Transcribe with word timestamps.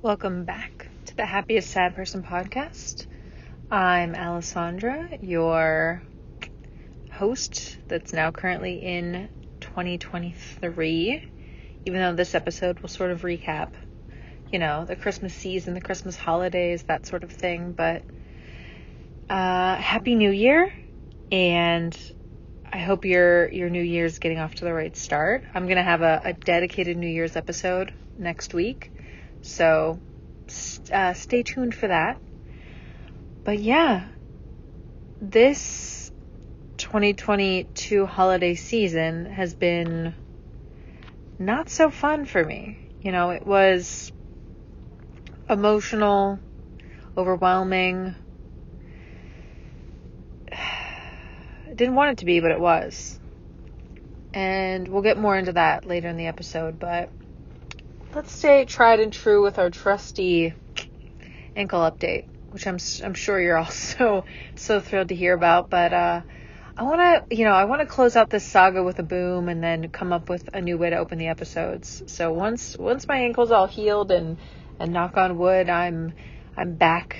Welcome 0.00 0.44
back 0.44 0.86
to 1.06 1.16
the 1.16 1.26
Happiest 1.26 1.72
Sad 1.72 1.96
Person 1.96 2.22
podcast. 2.22 3.08
I'm 3.68 4.14
Alessandra, 4.14 5.08
your 5.20 6.04
host 7.10 7.76
that's 7.88 8.12
now 8.12 8.30
currently 8.30 8.76
in 8.76 9.28
2023. 9.58 11.28
Even 11.84 12.00
though 12.00 12.14
this 12.14 12.36
episode 12.36 12.78
will 12.78 12.88
sort 12.88 13.10
of 13.10 13.22
recap, 13.22 13.72
you 14.52 14.60
know, 14.60 14.84
the 14.84 14.94
Christmas 14.94 15.34
season, 15.34 15.74
the 15.74 15.80
Christmas 15.80 16.14
holidays, 16.14 16.84
that 16.84 17.04
sort 17.04 17.24
of 17.24 17.32
thing. 17.32 17.72
But 17.72 18.04
uh, 19.28 19.74
Happy 19.74 20.14
New 20.14 20.30
Year, 20.30 20.72
and 21.32 21.98
I 22.72 22.78
hope 22.78 23.04
your 23.04 23.50
your 23.50 23.68
New 23.68 23.82
Year's 23.82 24.20
getting 24.20 24.38
off 24.38 24.54
to 24.54 24.64
the 24.64 24.72
right 24.72 24.96
start. 24.96 25.42
I'm 25.54 25.66
gonna 25.66 25.82
have 25.82 26.02
a, 26.02 26.22
a 26.24 26.32
dedicated 26.34 26.96
New 26.96 27.08
Year's 27.08 27.34
episode 27.34 27.92
next 28.16 28.54
week 28.54 28.92
so 29.42 30.00
uh, 30.92 31.12
stay 31.12 31.42
tuned 31.42 31.74
for 31.74 31.88
that. 31.88 32.20
But 33.44 33.58
yeah, 33.58 34.08
this 35.20 36.10
2022 36.78 38.06
holiday 38.06 38.54
season 38.54 39.26
has 39.26 39.54
been 39.54 40.14
not 41.38 41.68
so 41.68 41.90
fun 41.90 42.24
for 42.24 42.44
me. 42.44 42.78
You 43.02 43.12
know, 43.12 43.30
it 43.30 43.46
was 43.46 44.12
emotional, 45.48 46.40
overwhelming. 47.16 48.14
didn't 51.74 51.94
want 51.94 52.12
it 52.12 52.18
to 52.18 52.24
be, 52.24 52.40
but 52.40 52.50
it 52.50 52.60
was. 52.60 53.18
And 54.34 54.86
we'll 54.88 55.02
get 55.02 55.18
more 55.18 55.36
into 55.36 55.52
that 55.52 55.86
later 55.86 56.08
in 56.08 56.16
the 56.16 56.26
episode, 56.26 56.78
but 56.78 57.10
let's 58.14 58.32
stay 58.32 58.64
tried 58.64 59.00
and 59.00 59.12
true 59.12 59.42
with 59.42 59.58
our 59.58 59.70
trusty 59.70 60.54
ankle 61.54 61.80
update, 61.80 62.26
which 62.50 62.66
I'm 62.66 62.78
I'm 63.02 63.14
sure 63.14 63.40
you're 63.40 63.58
all 63.58 63.66
so 63.66 64.24
so 64.54 64.80
thrilled 64.80 65.08
to 65.08 65.14
hear 65.14 65.34
about. 65.34 65.70
But 65.70 65.92
uh, 65.92 66.22
I 66.76 66.82
want 66.82 67.28
to 67.28 67.36
you 67.36 67.44
know 67.44 67.52
I 67.52 67.64
want 67.64 67.80
to 67.82 67.86
close 67.86 68.16
out 68.16 68.30
this 68.30 68.44
saga 68.44 68.82
with 68.82 68.98
a 68.98 69.02
boom 69.02 69.48
and 69.48 69.62
then 69.62 69.88
come 69.90 70.12
up 70.12 70.28
with 70.28 70.48
a 70.52 70.60
new 70.60 70.78
way 70.78 70.90
to 70.90 70.96
open 70.96 71.18
the 71.18 71.28
episodes. 71.28 72.02
So 72.06 72.32
once 72.32 72.76
once 72.78 73.06
my 73.06 73.18
ankle's 73.18 73.50
all 73.50 73.66
healed 73.66 74.10
and 74.10 74.38
and 74.78 74.92
knock 74.92 75.16
on 75.16 75.38
wood, 75.38 75.68
I'm 75.68 76.14
I'm 76.56 76.74
back 76.74 77.16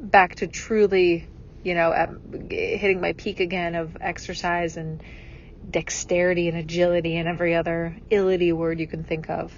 back 0.00 0.36
to 0.36 0.46
truly 0.46 1.26
you 1.62 1.74
know 1.74 1.92
at, 1.92 2.10
hitting 2.50 3.00
my 3.00 3.12
peak 3.12 3.40
again 3.40 3.74
of 3.74 3.96
exercise 4.00 4.76
and 4.76 5.02
dexterity 5.68 6.48
and 6.48 6.56
agility 6.56 7.16
and 7.16 7.28
every 7.28 7.54
other 7.54 7.94
illity 8.10 8.50
word 8.50 8.80
you 8.80 8.86
can 8.86 9.04
think 9.04 9.28
of 9.28 9.52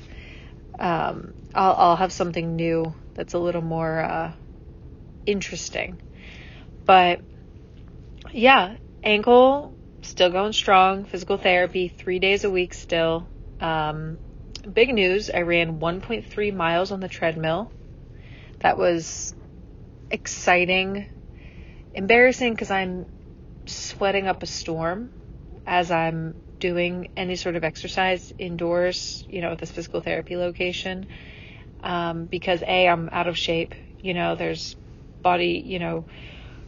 um, 0.78 1.34
I'll, 1.54 1.74
I'll 1.74 1.96
have 1.96 2.12
something 2.12 2.56
new 2.56 2.94
that's 3.14 3.34
a 3.34 3.38
little 3.38 3.62
more 3.62 4.00
uh, 4.00 4.32
interesting. 5.26 5.98
But 6.86 7.20
yeah, 8.32 8.76
ankle 9.02 9.76
still 10.02 10.30
going 10.30 10.52
strong. 10.52 11.04
Physical 11.04 11.36
therapy 11.36 11.88
three 11.88 12.18
days 12.18 12.44
a 12.44 12.50
week 12.50 12.74
still. 12.74 13.28
Um, 13.60 14.18
big 14.72 14.92
news: 14.92 15.30
I 15.30 15.40
ran 15.40 15.78
1.3 15.80 16.54
miles 16.54 16.92
on 16.92 17.00
the 17.00 17.08
treadmill. 17.08 17.70
That 18.60 18.78
was 18.78 19.34
exciting, 20.10 21.06
embarrassing 21.94 22.52
because 22.52 22.70
I'm 22.70 23.06
sweating 23.66 24.26
up 24.26 24.42
a 24.42 24.46
storm 24.46 25.10
as 25.66 25.90
I'm 25.90 26.34
doing 26.62 27.08
any 27.16 27.34
sort 27.34 27.56
of 27.56 27.64
exercise 27.64 28.32
indoors, 28.38 29.24
you 29.28 29.40
know, 29.40 29.50
at 29.50 29.58
this 29.58 29.72
physical 29.72 30.00
therapy 30.00 30.36
location. 30.36 31.08
Um, 31.82 32.26
because 32.26 32.62
A, 32.62 32.86
I'm 32.86 33.08
out 33.10 33.26
of 33.26 33.36
shape. 33.36 33.74
You 34.00 34.14
know, 34.14 34.36
there's 34.36 34.76
body, 35.22 35.60
you 35.66 35.80
know, 35.80 36.04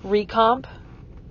recomp, 0.02 0.64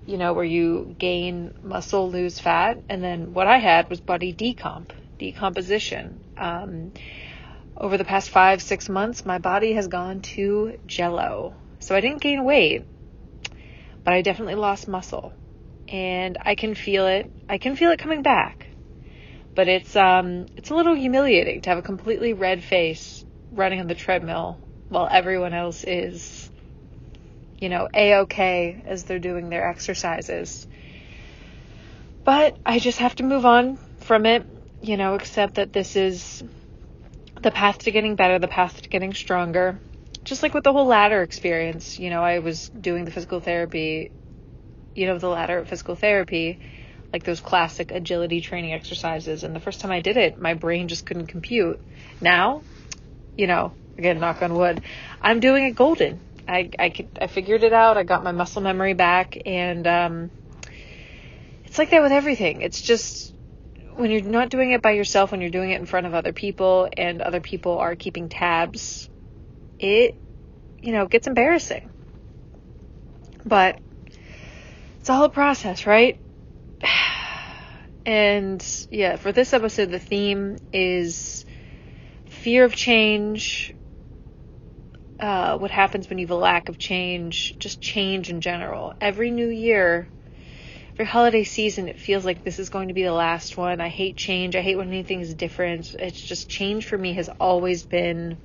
you 0.06 0.18
know, 0.18 0.32
where 0.32 0.46
you 0.46 0.96
gain 0.98 1.54
muscle, 1.62 2.10
lose 2.10 2.40
fat. 2.40 2.82
And 2.88 3.04
then 3.04 3.34
what 3.34 3.48
I 3.48 3.58
had 3.58 3.90
was 3.90 4.00
body 4.00 4.34
decomp, 4.34 4.92
decomposition. 5.20 6.22
Um, 6.38 6.94
over 7.76 7.98
the 7.98 8.06
past 8.06 8.30
five, 8.30 8.62
six 8.62 8.88
months, 8.88 9.26
my 9.26 9.40
body 9.40 9.74
has 9.74 9.90
gone 9.90 10.22
to 10.38 10.78
jello. 10.88 11.54
So 11.80 11.96
I 11.96 12.00
didn't 12.00 12.22
gain 12.22 12.46
weight, 12.46 12.86
but 14.06 14.14
I 14.14 14.22
definitely 14.22 14.56
lost 14.56 14.88
muscle 14.88 15.34
and 15.88 16.38
I 16.44 16.56
can 16.56 16.76
feel 16.76 17.08
it. 17.08 17.32
I 17.50 17.58
can 17.58 17.76
feel 17.76 17.92
it 17.92 18.00
coming 18.00 18.22
back. 18.22 18.68
But 19.56 19.68
it's 19.68 19.96
um 19.96 20.48
it's 20.58 20.70
a 20.70 20.76
little 20.76 20.96
humiliating 20.96 21.62
to 21.62 21.70
have 21.70 21.80
a 21.80 21.84
completely 21.84 22.34
red 22.34 22.64
face 22.64 23.24
running 23.52 23.80
on 23.80 23.88
the 23.88 23.96
treadmill 23.96 24.60
while 24.90 25.08
everyone 25.12 25.54
else 25.54 25.84
is 25.84 26.50
you 27.64 27.70
know, 27.70 27.88
a-okay 27.94 28.84
as 28.86 29.06
they're 29.06 29.20
doing 29.20 29.48
their 29.48 29.70
exercises. 29.70 30.68
But 32.26 32.58
I 32.66 32.80
just 32.80 33.00
have 33.00 33.16
to 33.16 33.24
move 33.24 33.46
on 33.46 33.78
from 34.00 34.26
it, 34.26 34.46
you 34.82 34.98
know, 34.98 35.16
accept 35.16 35.56
that 35.56 35.72
this 35.72 35.96
is 35.96 36.44
the 37.42 37.52
path 37.52 37.78
to 37.80 37.92
getting 37.92 38.16
better, 38.16 38.38
the 38.38 38.50
path 38.50 38.82
to 38.82 38.90
getting 38.90 39.14
stronger. 39.14 39.80
Just 40.26 40.44
like 40.44 40.54
with 40.54 40.66
the 40.66 40.74
whole 40.74 40.88
ladder 40.88 41.22
experience, 41.22 42.00
you 42.00 42.10
know, 42.10 42.22
I 42.22 42.40
was 42.40 42.68
doing 42.70 43.06
the 43.06 43.12
physical 43.12 43.40
therapy 43.40 44.12
you 44.96 45.08
know, 45.08 45.18
the 45.18 45.28
ladder 45.28 45.60
of 45.60 45.68
physical 45.68 45.96
therapy, 45.96 46.60
like 47.12 47.24
those 47.24 47.40
classic 47.40 47.92
agility 47.92 48.42
training 48.42 48.74
exercises. 48.74 49.44
And 49.44 49.56
the 49.56 49.60
first 49.60 49.80
time 49.80 49.92
I 49.92 50.02
did 50.02 50.18
it, 50.18 50.40
my 50.40 50.54
brain 50.54 50.88
just 50.88 51.06
couldn't 51.06 51.28
compute. 51.28 51.80
Now, 52.22 52.64
you 53.38 53.48
know, 53.48 53.74
again, 53.98 54.20
knock 54.20 54.42
on 54.42 54.54
wood, 54.54 54.82
I'm 55.22 55.40
doing 55.40 55.66
it 55.66 55.76
golden. 55.76 56.20
I, 56.48 56.70
I, 56.78 56.90
could, 56.90 57.08
I 57.22 57.28
figured 57.28 57.64
it 57.64 57.74
out. 57.74 57.98
I 57.98 58.04
got 58.04 58.24
my 58.24 58.32
muscle 58.32 58.62
memory 58.62 58.94
back. 58.94 59.38
And 59.46 59.88
um, 59.88 60.32
it's 61.66 61.78
like 61.78 61.92
that 61.92 62.02
with 62.02 62.12
everything. 62.12 62.62
It's 62.62 62.82
just 62.82 63.34
when 63.96 64.12
you're 64.12 64.24
not 64.24 64.50
doing 64.50 64.72
it 64.72 64.82
by 64.82 64.92
yourself, 64.92 65.32
when 65.32 65.42
you're 65.42 65.50
doing 65.50 65.72
it 65.72 65.80
in 65.80 65.86
front 65.86 66.08
of 66.08 66.14
other 66.14 66.34
people 66.34 66.90
and 66.98 67.22
other 67.22 67.40
people 67.40 67.78
are 67.78 67.96
keeping 67.96 68.28
tabs, 68.30 69.10
it, 69.80 70.16
you 70.82 70.92
know, 70.92 71.08
gets 71.08 71.28
embarrassing. 71.28 71.90
But 73.46 73.80
it's 75.04 75.10
all 75.10 75.26
a 75.26 75.30
process, 75.30 75.86
right? 75.86 76.18
And 78.06 78.66
yeah, 78.92 79.16
for 79.16 79.32
this 79.32 79.54
episode, 79.54 79.90
the 79.90 80.00
theme 80.00 80.58
is 80.74 81.46
fear 82.26 82.66
of 82.66 82.76
change, 82.76 83.74
uh, 85.22 85.58
what 85.58 85.72
happens 85.72 86.10
when 86.10 86.20
you 86.20 86.26
have 86.26 86.32
a 86.32 86.36
lack 86.36 86.68
of 86.68 86.78
change, 86.78 87.58
just 87.60 87.80
change 87.80 88.30
in 88.30 88.42
general. 88.42 88.94
Every 89.00 89.32
new 89.32 89.48
year, 89.48 90.10
every 90.94 91.06
holiday 91.06 91.46
season, 91.46 91.88
it 91.88 91.98
feels 91.98 92.26
like 92.26 92.44
this 92.44 92.60
is 92.60 92.70
going 92.70 92.90
to 92.90 92.94
be 92.94 93.04
the 93.04 93.14
last 93.14 93.58
one. 93.58 93.80
I 93.80 93.88
hate 93.88 94.18
change. 94.18 94.58
I 94.58 94.62
hate 94.62 94.76
when 94.76 94.90
anything 94.90 95.22
is 95.22 95.34
different. 95.34 95.94
It's 95.96 96.22
just 96.22 96.50
change 96.50 96.86
for 96.86 96.98
me 96.98 97.14
has 97.14 97.30
always 97.40 97.84
been 97.84 98.38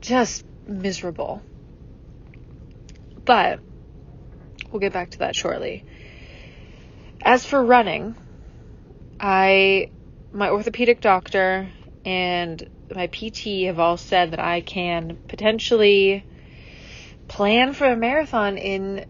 just 0.00 0.42
miserable. 0.66 1.42
But 3.26 3.60
We'll 4.76 4.82
get 4.82 4.92
back 4.92 5.12
to 5.12 5.18
that 5.20 5.34
shortly. 5.34 5.86
As 7.22 7.46
for 7.46 7.64
running, 7.64 8.14
I 9.18 9.88
my 10.34 10.50
orthopedic 10.50 11.00
doctor 11.00 11.70
and 12.04 12.68
my 12.94 13.06
PT 13.06 13.64
have 13.68 13.78
all 13.78 13.96
said 13.96 14.32
that 14.32 14.38
I 14.38 14.60
can 14.60 15.16
potentially 15.28 16.26
plan 17.26 17.72
for 17.72 17.86
a 17.86 17.96
marathon 17.96 18.58
in 18.58 19.06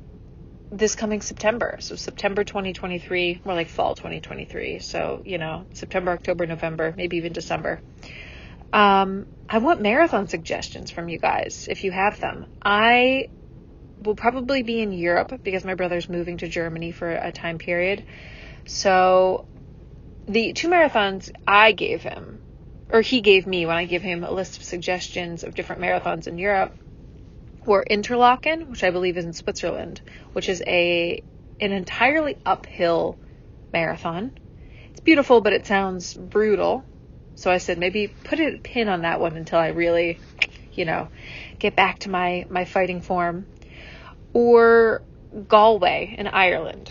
this 0.71 0.95
coming 0.95 1.21
September. 1.21 1.79
So 1.81 1.97
September 1.97 2.45
2023, 2.45 3.41
more 3.45 3.57
like 3.57 3.69
fall 3.69 3.97
2023. 3.97 4.79
So, 4.79 5.21
you 5.25 5.39
know, 5.39 5.67
September, 5.73 6.13
October, 6.13 6.47
November, 6.47 6.95
maybe 6.97 7.17
even 7.17 7.33
December. 7.33 7.81
Um, 8.73 9.27
I 9.49 9.59
want 9.59 9.81
marathon 9.81 10.29
suggestions 10.29 10.93
from 10.93 11.09
you 11.09 11.19
guys 11.19 11.67
if 11.69 11.83
you 11.83 11.91
have 11.91 12.21
them. 12.21 12.47
I 12.65 13.31
will 14.03 14.15
probably 14.15 14.63
be 14.63 14.81
in 14.81 14.93
Europe 14.93 15.41
because 15.43 15.65
my 15.65 15.75
brother's 15.75 16.09
moving 16.09 16.39
to 16.39 16.49
Germany 16.49 16.93
for 16.93 17.11
a 17.11 17.33
time 17.33 17.59
period. 17.59 18.05
So 18.67 19.47
the 20.27 20.53
two 20.53 20.69
marathons 20.69 21.31
I 21.47 21.73
gave 21.73 22.03
him, 22.03 22.41
or 22.91 23.01
he 23.01 23.21
gave 23.21 23.47
me 23.47 23.67
when 23.67 23.77
I 23.77 23.85
gave 23.85 24.03
him 24.03 24.25
a 24.25 24.31
list 24.31 24.57
of 24.59 24.65
suggestions 24.65 25.45
of 25.45 25.55
different 25.55 25.83
marathons 25.83 26.27
in 26.27 26.39
Europe, 26.39 26.75
were 27.65 27.83
Interlaken, 27.83 28.71
which 28.71 28.85
I 28.85 28.91
believe 28.91 29.17
is 29.17 29.25
in 29.25 29.33
Switzerland, 29.33 30.01
which 30.33 30.49
is 30.49 30.63
a 30.67 31.23
an 31.61 31.73
entirely 31.73 32.37
uphill 32.45 33.19
marathon. 33.73 34.39
It's 34.91 35.01
beautiful, 35.01 35.41
but 35.41 35.53
it 35.53 35.67
sounds 35.67 36.15
brutal. 36.15 36.85
So 37.35 37.51
I 37.51 37.59
said 37.59 37.79
maybe 37.79 38.09
put 38.09 38.41
a 38.41 38.59
pin 38.63 38.89
on 38.89 39.03
that 39.03 39.21
one 39.21 39.37
until 39.37 39.59
I 39.59 39.69
really, 39.69 40.19
you 40.73 40.85
know, 40.85 41.09
get 41.59 41.75
back 41.75 42.01
to 42.01 42.11
my 42.11 42.47
my 42.51 42.65
fighting 42.65 43.01
form 43.01 43.47
or 44.37 45.01
Galway 45.49 46.15
in 46.19 46.27
Ireland. 46.27 46.91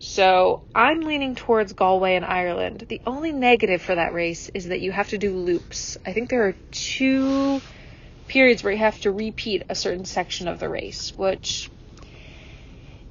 So 0.00 0.64
I'm 0.74 1.02
leaning 1.02 1.36
towards 1.36 1.74
Galway 1.74 2.16
in 2.16 2.24
Ireland. 2.24 2.86
The 2.88 3.00
only 3.06 3.30
negative 3.30 3.80
for 3.80 3.94
that 3.94 4.12
race 4.12 4.48
is 4.52 4.66
that 4.66 4.80
you 4.80 4.90
have 4.90 5.10
to 5.10 5.18
do 5.18 5.32
loops. 5.32 5.96
I 6.04 6.12
think 6.12 6.28
there 6.28 6.48
are 6.48 6.56
two 6.72 7.60
periods 8.26 8.64
where 8.64 8.72
you 8.72 8.80
have 8.80 9.00
to 9.02 9.12
repeat 9.12 9.62
a 9.68 9.76
certain 9.76 10.04
section 10.04 10.48
of 10.48 10.58
the 10.58 10.68
race, 10.68 11.16
which 11.16 11.70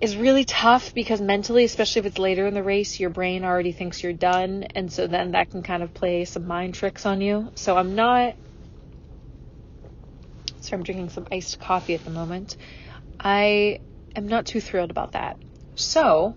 is 0.01 0.17
really 0.17 0.43
tough 0.43 0.93
because 0.93 1.21
mentally, 1.21 1.63
especially 1.63 2.01
if 2.01 2.07
it's 2.07 2.19
later 2.19 2.47
in 2.47 2.53
the 2.53 2.63
race, 2.63 2.99
your 2.99 3.09
brain 3.09 3.45
already 3.45 3.71
thinks 3.71 4.03
you're 4.03 4.11
done. 4.11 4.63
And 4.75 4.91
so 4.91 5.07
then 5.07 5.31
that 5.31 5.49
can 5.49 5.63
kind 5.63 5.81
of 5.81 5.93
play 5.93 6.25
some 6.25 6.45
mind 6.45 6.73
tricks 6.73 7.05
on 7.05 7.21
you. 7.21 7.53
So 7.55 7.77
I'm 7.77 7.95
not. 7.95 8.35
So 10.59 10.75
I'm 10.75 10.83
drinking 10.83 11.11
some 11.11 11.25
iced 11.31 11.57
coffee 11.57 11.93
at 11.93 12.03
the 12.03 12.11
moment. 12.11 12.57
I 13.21 13.79
am 14.15 14.27
not 14.27 14.45
too 14.45 14.59
thrilled 14.59 14.91
about 14.91 15.11
that. 15.13 15.37
So, 15.75 16.35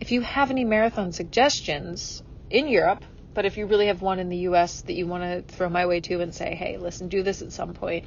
if 0.00 0.12
you 0.12 0.20
have 0.20 0.50
any 0.50 0.64
marathon 0.64 1.12
suggestions 1.12 2.22
in 2.50 2.68
Europe, 2.68 3.04
but 3.32 3.46
if 3.46 3.56
you 3.56 3.66
really 3.66 3.86
have 3.86 4.02
one 4.02 4.18
in 4.18 4.28
the 4.28 4.36
US 4.48 4.82
that 4.82 4.92
you 4.92 5.06
want 5.06 5.24
to 5.24 5.54
throw 5.54 5.68
my 5.68 5.86
way 5.86 6.00
to 6.00 6.20
and 6.20 6.34
say, 6.34 6.54
hey, 6.54 6.76
listen, 6.76 7.08
do 7.08 7.22
this 7.22 7.42
at 7.42 7.52
some 7.52 7.74
point, 7.74 8.04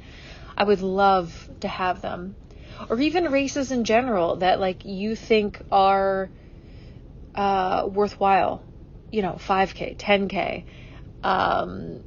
I 0.56 0.64
would 0.64 0.80
love 0.80 1.50
to 1.60 1.68
have 1.68 2.00
them 2.00 2.34
or 2.88 3.00
even 3.00 3.30
races 3.30 3.70
in 3.72 3.84
general 3.84 4.36
that 4.36 4.60
like 4.60 4.84
you 4.84 5.16
think 5.16 5.60
are 5.70 6.30
uh, 7.34 7.88
worthwhile. 7.90 8.62
You 9.10 9.22
know, 9.22 9.32
5K, 9.32 9.96
10K, 9.96 10.64
um, 11.22 12.04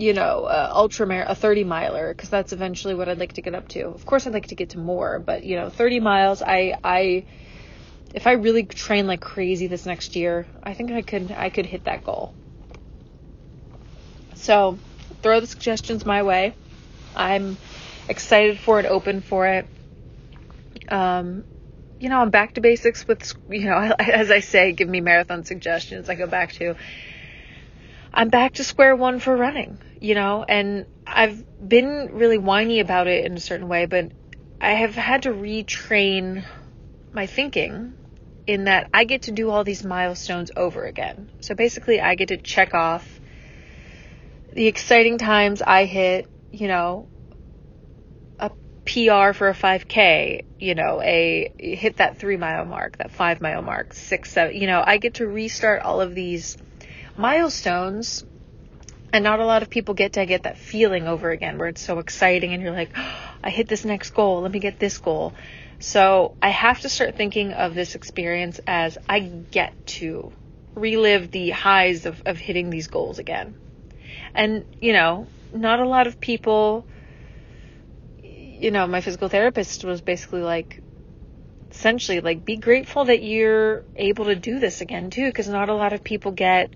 you 0.00 0.14
know, 0.14 0.44
uh, 0.44 0.70
ultra 0.72 1.06
mar- 1.06 1.26
a 1.28 1.34
30 1.34 1.64
miler, 1.64 2.12
because 2.14 2.28
that's 2.30 2.52
eventually 2.52 2.94
what 2.94 3.08
I'd 3.08 3.18
like 3.18 3.34
to 3.34 3.42
get 3.42 3.54
up 3.54 3.68
to. 3.68 3.86
Of 3.88 4.04
course, 4.06 4.26
I'd 4.26 4.32
like 4.32 4.48
to 4.48 4.54
get 4.54 4.70
to 4.70 4.78
more, 4.78 5.18
but 5.18 5.44
you 5.44 5.56
know, 5.56 5.68
30 5.68 6.00
miles. 6.00 6.42
I, 6.42 6.74
I, 6.82 7.24
if 8.14 8.26
I 8.26 8.32
really 8.32 8.64
train 8.64 9.06
like 9.06 9.20
crazy 9.20 9.66
this 9.66 9.86
next 9.86 10.16
year, 10.16 10.46
I 10.62 10.74
think 10.74 10.90
I 10.90 11.02
could, 11.02 11.32
I 11.32 11.50
could 11.50 11.66
hit 11.66 11.84
that 11.84 12.04
goal. 12.04 12.34
So, 14.34 14.78
throw 15.22 15.40
the 15.40 15.46
suggestions 15.46 16.06
my 16.06 16.22
way. 16.22 16.54
I'm 17.14 17.58
excited 18.08 18.58
for 18.58 18.80
it, 18.80 18.86
open 18.86 19.20
for 19.20 19.46
it 19.46 19.68
um, 20.90 21.44
you 21.98 22.08
know, 22.08 22.18
I'm 22.20 22.30
back 22.30 22.54
to 22.54 22.60
basics 22.60 23.06
with, 23.06 23.32
you 23.48 23.64
know, 23.64 23.76
as 23.98 24.30
I 24.30 24.40
say, 24.40 24.72
give 24.72 24.88
me 24.88 25.00
marathon 25.00 25.44
suggestions. 25.44 26.08
I 26.08 26.14
go 26.14 26.26
back 26.26 26.52
to, 26.54 26.76
I'm 28.12 28.28
back 28.28 28.54
to 28.54 28.64
square 28.64 28.96
one 28.96 29.20
for 29.20 29.36
running, 29.36 29.78
you 30.00 30.14
know, 30.14 30.44
and 30.44 30.86
I've 31.06 31.44
been 31.66 32.10
really 32.12 32.38
whiny 32.38 32.80
about 32.80 33.06
it 33.06 33.24
in 33.24 33.34
a 33.34 33.40
certain 33.40 33.68
way, 33.68 33.86
but 33.86 34.12
I 34.60 34.70
have 34.70 34.94
had 34.94 35.22
to 35.22 35.30
retrain 35.30 36.44
my 37.12 37.26
thinking 37.26 37.94
in 38.46 38.64
that 38.64 38.88
I 38.92 39.04
get 39.04 39.22
to 39.22 39.32
do 39.32 39.50
all 39.50 39.64
these 39.64 39.84
milestones 39.84 40.50
over 40.56 40.84
again. 40.84 41.30
So 41.40 41.54
basically, 41.54 42.00
I 42.00 42.14
get 42.14 42.28
to 42.28 42.36
check 42.36 42.74
off 42.74 43.20
the 44.52 44.66
exciting 44.66 45.18
times 45.18 45.62
I 45.62 45.84
hit, 45.84 46.28
you 46.50 46.68
know, 46.68 47.08
a 48.38 48.50
PR 48.84 49.32
for 49.32 49.48
a 49.48 49.54
5K, 49.54 50.44
you 50.58 50.74
know, 50.74 51.00
a 51.02 51.52
hit 51.58 51.98
that 51.98 52.18
three 52.18 52.36
mile 52.36 52.64
mark, 52.64 52.98
that 52.98 53.12
five 53.12 53.40
mile 53.40 53.62
mark, 53.62 53.94
six, 53.94 54.32
seven, 54.32 54.56
you 54.56 54.66
know, 54.66 54.82
I 54.84 54.98
get 54.98 55.14
to 55.14 55.26
restart 55.26 55.82
all 55.82 56.00
of 56.00 56.14
these 56.14 56.56
milestones. 57.16 58.24
And 59.12 59.24
not 59.24 59.40
a 59.40 59.46
lot 59.46 59.62
of 59.62 59.70
people 59.70 59.94
get 59.94 60.14
to 60.14 60.26
get 60.26 60.44
that 60.44 60.58
feeling 60.58 61.08
over 61.08 61.30
again 61.30 61.58
where 61.58 61.68
it's 61.68 61.80
so 61.80 61.98
exciting 61.98 62.52
and 62.52 62.62
you're 62.62 62.72
like, 62.72 62.90
oh, 62.96 63.34
I 63.42 63.50
hit 63.50 63.68
this 63.68 63.84
next 63.84 64.10
goal. 64.10 64.42
Let 64.42 64.52
me 64.52 64.58
get 64.58 64.78
this 64.78 64.98
goal. 64.98 65.32
So 65.78 66.36
I 66.42 66.50
have 66.50 66.80
to 66.80 66.88
start 66.88 67.16
thinking 67.16 67.52
of 67.52 67.74
this 67.74 67.94
experience 67.94 68.60
as 68.66 68.98
I 69.08 69.20
get 69.20 69.86
to 69.98 70.30
relive 70.74 71.30
the 71.30 71.50
highs 71.50 72.06
of, 72.06 72.22
of 72.26 72.36
hitting 72.36 72.70
these 72.70 72.88
goals 72.88 73.18
again. 73.18 73.54
And, 74.34 74.64
you 74.80 74.92
know, 74.92 75.26
not 75.52 75.80
a 75.80 75.88
lot 75.88 76.06
of 76.06 76.20
people 76.20 76.84
you 78.60 78.70
know, 78.70 78.86
my 78.86 79.00
physical 79.00 79.28
therapist 79.28 79.84
was 79.84 80.02
basically 80.02 80.42
like, 80.42 80.82
essentially, 81.70 82.20
like, 82.20 82.44
be 82.44 82.56
grateful 82.56 83.06
that 83.06 83.22
you're 83.22 83.84
able 83.96 84.26
to 84.26 84.36
do 84.36 84.58
this 84.58 84.82
again, 84.82 85.08
too, 85.08 85.26
because 85.26 85.48
not 85.48 85.70
a 85.70 85.74
lot 85.74 85.94
of 85.94 86.04
people 86.04 86.32
get, 86.32 86.70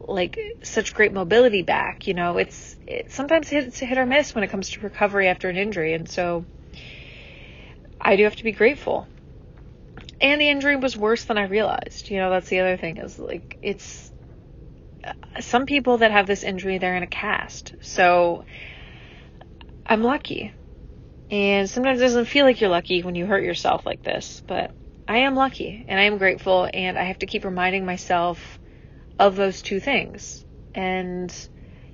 like, 0.00 0.38
such 0.62 0.94
great 0.94 1.12
mobility 1.12 1.62
back. 1.62 2.06
You 2.06 2.14
know, 2.14 2.38
it's, 2.38 2.76
it, 2.86 3.12
sometimes 3.12 3.52
it's 3.52 3.78
hit 3.78 3.98
or 3.98 4.06
miss 4.06 4.34
when 4.34 4.44
it 4.44 4.50
comes 4.50 4.70
to 4.70 4.80
recovery 4.80 5.28
after 5.28 5.48
an 5.48 5.56
injury. 5.56 5.94
And 5.94 6.08
so 6.08 6.44
I 8.00 8.16
do 8.16 8.24
have 8.24 8.36
to 8.36 8.44
be 8.44 8.52
grateful. 8.52 9.06
And 10.20 10.40
the 10.40 10.48
injury 10.48 10.76
was 10.76 10.96
worse 10.96 11.24
than 11.24 11.38
I 11.38 11.44
realized. 11.44 12.10
You 12.10 12.18
know, 12.18 12.30
that's 12.30 12.48
the 12.48 12.60
other 12.60 12.76
thing 12.76 12.98
is, 12.98 13.18
like, 13.18 13.58
it's, 13.62 14.10
uh, 15.04 15.12
some 15.40 15.66
people 15.66 15.98
that 15.98 16.10
have 16.10 16.26
this 16.26 16.42
injury, 16.42 16.78
they're 16.78 16.96
in 16.96 17.02
a 17.02 17.06
cast. 17.06 17.74
So 17.80 18.44
I'm 19.86 20.02
lucky. 20.02 20.52
And 21.30 21.68
sometimes 21.70 22.00
it 22.00 22.04
doesn't 22.04 22.26
feel 22.26 22.44
like 22.44 22.60
you're 22.60 22.70
lucky 22.70 23.02
when 23.02 23.14
you 23.14 23.26
hurt 23.26 23.44
yourself 23.44 23.86
like 23.86 24.02
this, 24.02 24.42
but 24.46 24.72
I 25.06 25.18
am 25.18 25.34
lucky 25.34 25.84
and 25.88 25.98
I 25.98 26.04
am 26.04 26.18
grateful 26.18 26.68
and 26.72 26.96
I 26.96 27.04
have 27.04 27.18
to 27.18 27.26
keep 27.26 27.44
reminding 27.44 27.84
myself 27.84 28.59
of 29.20 29.36
those 29.36 29.60
two 29.60 29.78
things. 29.78 30.44
And 30.74 31.32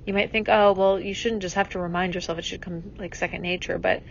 you 0.05 0.13
might 0.13 0.31
think, 0.31 0.47
oh, 0.49 0.71
well, 0.71 0.99
you 0.99 1.13
shouldn't 1.13 1.41
just 1.41 1.55
have 1.55 1.69
to 1.69 1.79
remind 1.79 2.15
yourself. 2.15 2.39
It 2.39 2.45
should 2.45 2.61
come 2.61 2.93
like 2.97 3.13
second 3.13 3.41
nature. 3.41 3.77
But 3.77 4.01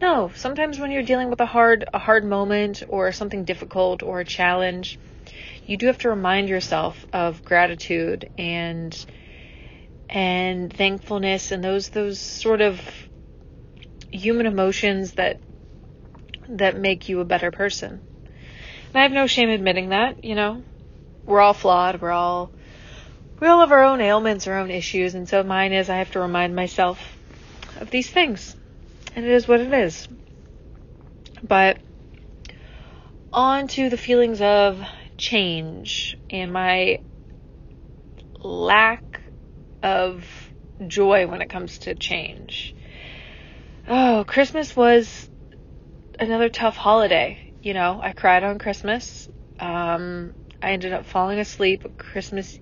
no, 0.00 0.32
sometimes 0.34 0.80
when 0.80 0.90
you're 0.90 1.02
dealing 1.02 1.28
with 1.28 1.40
a 1.40 1.46
hard, 1.46 1.84
a 1.92 1.98
hard 1.98 2.24
moment 2.24 2.82
or 2.88 3.12
something 3.12 3.44
difficult 3.44 4.02
or 4.02 4.20
a 4.20 4.24
challenge, 4.24 4.98
you 5.66 5.76
do 5.76 5.86
have 5.86 5.98
to 5.98 6.08
remind 6.08 6.48
yourself 6.48 7.06
of 7.12 7.44
gratitude 7.44 8.30
and, 8.38 9.06
and 10.08 10.72
thankfulness 10.72 11.52
and 11.52 11.62
those, 11.62 11.90
those 11.90 12.18
sort 12.18 12.62
of 12.62 12.80
human 14.10 14.46
emotions 14.46 15.12
that 15.12 15.40
that 16.48 16.76
make 16.76 17.08
you 17.08 17.20
a 17.20 17.24
better 17.24 17.50
person. 17.50 18.00
And 18.88 18.96
I 18.96 19.02
have 19.02 19.12
no 19.12 19.26
shame 19.26 19.48
admitting 19.48 19.90
that, 19.90 20.22
you 20.24 20.34
know. 20.34 20.62
We're 21.24 21.40
all 21.40 21.54
flawed, 21.54 22.02
we're 22.02 22.10
all 22.10 22.50
we 23.42 23.48
all 23.48 23.58
have 23.58 23.72
our 23.72 23.82
own 23.82 24.00
ailments, 24.00 24.46
our 24.46 24.56
own 24.56 24.70
issues, 24.70 25.16
and 25.16 25.28
so 25.28 25.42
mine 25.42 25.72
is 25.72 25.90
I 25.90 25.96
have 25.96 26.12
to 26.12 26.20
remind 26.20 26.54
myself 26.54 27.00
of 27.80 27.90
these 27.90 28.08
things. 28.08 28.54
And 29.16 29.24
it 29.24 29.32
is 29.32 29.48
what 29.48 29.60
it 29.60 29.72
is. 29.72 30.06
But 31.42 31.78
on 33.32 33.66
to 33.66 33.90
the 33.90 33.96
feelings 33.96 34.40
of 34.40 34.80
change 35.18 36.16
and 36.30 36.52
my 36.52 37.00
lack 38.44 39.22
of 39.82 40.24
joy 40.86 41.26
when 41.26 41.42
it 41.42 41.50
comes 41.50 41.78
to 41.78 41.96
change. 41.96 42.76
Oh, 43.88 44.24
Christmas 44.24 44.76
was 44.76 45.28
another 46.20 46.48
tough 46.48 46.76
holiday. 46.76 47.40
You 47.60 47.74
know, 47.74 47.98
I 48.00 48.12
cried 48.12 48.44
on 48.44 48.60
Christmas. 48.60 49.28
Um, 49.58 50.32
I 50.62 50.70
ended 50.70 50.92
up 50.92 51.06
falling 51.06 51.40
asleep 51.40 51.82
Christmas 51.98 52.56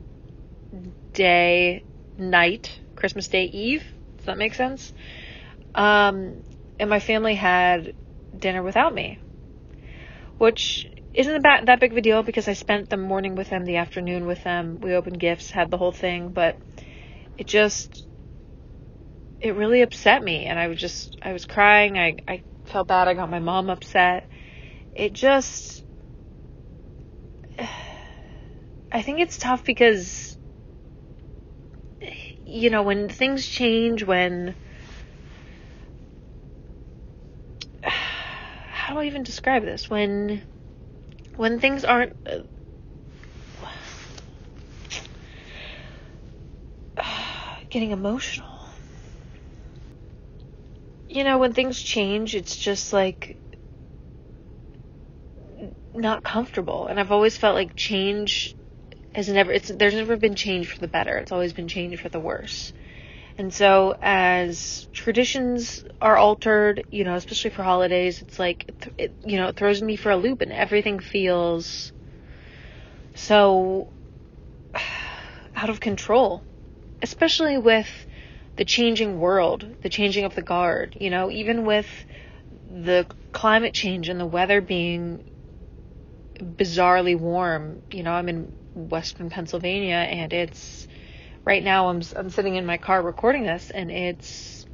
Day 1.13 1.83
night, 2.17 2.81
Christmas 2.97 3.29
Day 3.29 3.45
Eve. 3.45 3.85
Does 4.17 4.27
that 4.27 4.39
make 4.39 4.55
sense? 4.55 4.93
Um, 5.75 6.43
and 6.79 6.91
my 6.91 7.01
family 7.01 7.35
had 7.35 7.95
dinner 8.39 8.63
without 8.63 8.95
me, 8.95 9.19
which 10.39 10.87
isn't 11.15 11.43
that, 11.43 11.67
that 11.67 11.81
big 11.81 11.93
of 11.93 11.99
a 11.99 12.01
deal 12.01 12.23
because 12.23 12.47
I 12.49 12.53
spent 12.53 12.89
the 12.89 12.97
morning 12.97 13.35
with 13.35 13.51
them, 13.51 13.65
the 13.65 13.77
afternoon 13.77 14.27
with 14.27 14.43
them. 14.45 14.81
We 14.81 14.95
opened 14.95 15.19
gifts, 15.19 15.51
had 15.51 15.71
the 15.71 15.79
whole 15.79 15.93
thing, 15.93 16.29
but 16.29 16.57
it 17.39 17.47
just 17.47 18.07
it 19.41 19.55
really 19.55 19.81
upset 19.83 20.23
me 20.23 20.45
and 20.45 20.59
I 20.59 20.69
was 20.69 20.79
just 20.79 21.17
I 21.23 21.33
was 21.33 21.47
crying. 21.47 21.99
I 21.99 22.17
I 22.29 22.43
felt 22.67 22.89
bad. 22.89 23.09
I 23.09 23.15
got 23.15 23.31
my 23.31 23.39
mom 23.39 23.71
upset. 23.71 24.29
It 24.95 25.13
just 25.13 25.83
I 28.93 29.03
think 29.03 29.21
it's 29.21 29.39
tough 29.39 29.65
because 29.65 30.30
you 32.51 32.71
know, 32.71 32.83
when 32.83 33.09
things 33.09 33.47
change, 33.47 34.03
when 34.03 34.55
how 37.83 38.95
do 38.95 39.01
I 39.01 39.05
even 39.05 39.23
describe 39.23 39.65
this? 39.65 39.89
When 39.89 40.43
when 41.37 41.61
things 41.61 41.85
aren't 41.85 42.17
uh, 42.27 42.41
getting 47.71 47.93
emotional 47.93 48.47
you 51.11 51.25
know, 51.25 51.39
when 51.39 51.53
things 51.53 51.79
change, 51.81 52.37
it's 52.37 52.57
just 52.57 52.93
like 52.93 53.37
not 55.93 56.23
comfortable. 56.23 56.87
And 56.87 57.01
I've 57.01 57.11
always 57.11 57.37
felt 57.37 57.57
like 57.57 57.75
change 57.75 58.55
has 59.13 59.29
never 59.29 59.53
it's 59.53 59.69
there's 59.69 59.95
never 59.95 60.17
been 60.17 60.35
change 60.35 60.69
for 60.69 60.79
the 60.79 60.89
better. 60.89 61.17
It's 61.19 61.33
always 61.33 61.53
been 61.53 61.69
change 61.69 62.01
for 62.01 62.09
the 62.09 62.21
worse. 62.21 62.73
And 63.39 63.53
so 63.53 63.97
as 64.03 64.87
traditions 64.93 65.85
are 66.01 66.17
altered, 66.17 66.85
you 66.91 67.05
know, 67.05 67.15
especially 67.15 67.51
for 67.51 67.63
holidays, 67.63 68.21
it's 68.23 68.39
like 68.39 68.71
it, 68.99 69.15
you 69.25 69.37
know, 69.37 69.49
it 69.49 69.57
throws 69.57 69.83
me 69.83 69.97
for 69.97 70.11
a 70.11 70.17
loop 70.17 70.43
and 70.43 70.53
everything 70.53 70.99
feels 70.99 71.93
so 73.15 73.93
out 75.57 75.71
of 75.71 75.81
control. 75.81 76.43
Especially 77.03 77.57
with 77.57 77.89
the 78.57 78.65
changing 78.67 79.19
world, 79.19 79.65
the 79.81 79.89
changing 79.89 80.25
of 80.25 80.35
the 80.35 80.43
guard, 80.43 80.95
you 81.01 81.09
know, 81.09 81.31
even 81.31 81.65
with 81.65 81.89
the 82.71 83.07
climate 83.33 83.73
change 83.73 84.11
and 84.11 84.21
the 84.21 84.27
weather 84.27 84.61
being 84.61 85.25
bizarrely 86.39 87.19
warm. 87.19 87.81
You 87.91 88.03
know, 88.03 88.13
I'm 88.13 88.29
in 88.29 88.53
western 88.75 89.31
Pennsylvania 89.31 89.97
and 89.97 90.33
it's 90.33 90.87
right 91.45 91.63
now 91.63 91.89
I'm 91.89 92.03
I'm 92.17 92.31
sitting 92.31 92.57
in 92.57 92.67
my 92.67 92.79
car 92.79 93.03
recording 93.03 93.43
this 93.43 93.71
and 93.71 93.91
it's 93.91 94.67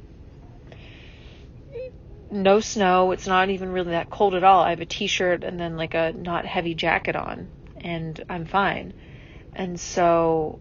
no 2.29 2.59
snow. 2.59 3.11
It's 3.11 3.27
not 3.27 3.49
even 3.49 3.71
really 3.71 3.91
that 3.91 4.09
cold 4.09 4.35
at 4.35 4.43
all. 4.43 4.63
I 4.63 4.71
have 4.71 4.81
a 4.81 4.85
t-shirt 4.85 5.43
and 5.43 5.59
then 5.59 5.77
like 5.77 5.93
a 5.93 6.13
not 6.13 6.45
heavy 6.45 6.73
jacket 6.73 7.15
on 7.15 7.47
and 7.81 8.21
I'm 8.29 8.45
fine. 8.45 8.93
And 9.55 9.79
so 9.79 10.59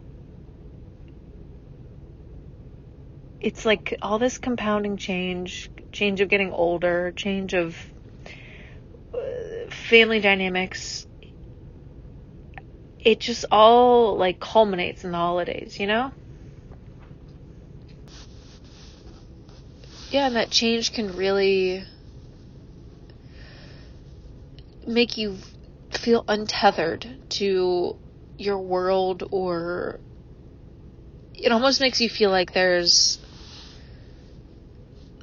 it's 3.41 3.65
like 3.65 3.97
all 4.03 4.19
this 4.19 4.39
compounding 4.39 4.97
change, 4.97 5.71
change 5.93 6.21
of 6.21 6.29
getting 6.29 6.53
older, 6.53 7.13
change 7.13 7.55
of 7.55 7.77
uh, 9.15 9.71
family 9.71 10.21
dynamics. 10.21 11.06
It 13.07 13.21
just 13.21 13.45
all 13.53 14.17
like 14.17 14.41
culminates 14.41 15.05
in 15.05 15.13
the 15.13 15.17
holidays, 15.17 15.79
you 15.79 15.87
know? 15.87 16.11
Yeah, 20.11 20.27
and 20.27 20.35
that 20.35 20.51
change 20.51 20.93
can 20.93 21.17
really 21.17 21.85
make 24.85 25.17
you 25.17 25.37
feel 25.93 26.25
untethered 26.27 27.07
to 27.29 27.95
your 28.39 28.59
world 28.59 29.23
or 29.31 30.01
it 31.33 31.53
almost 31.53 31.81
makes 31.81 32.01
you 32.01 32.09
feel 32.09 32.31
like 32.31 32.55
there's 32.55 33.21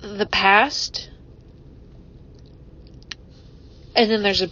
the 0.01 0.25
past, 0.25 1.09
and 3.93 4.09
then 4.09 4.23
there's 4.23 4.41
a 4.41 4.49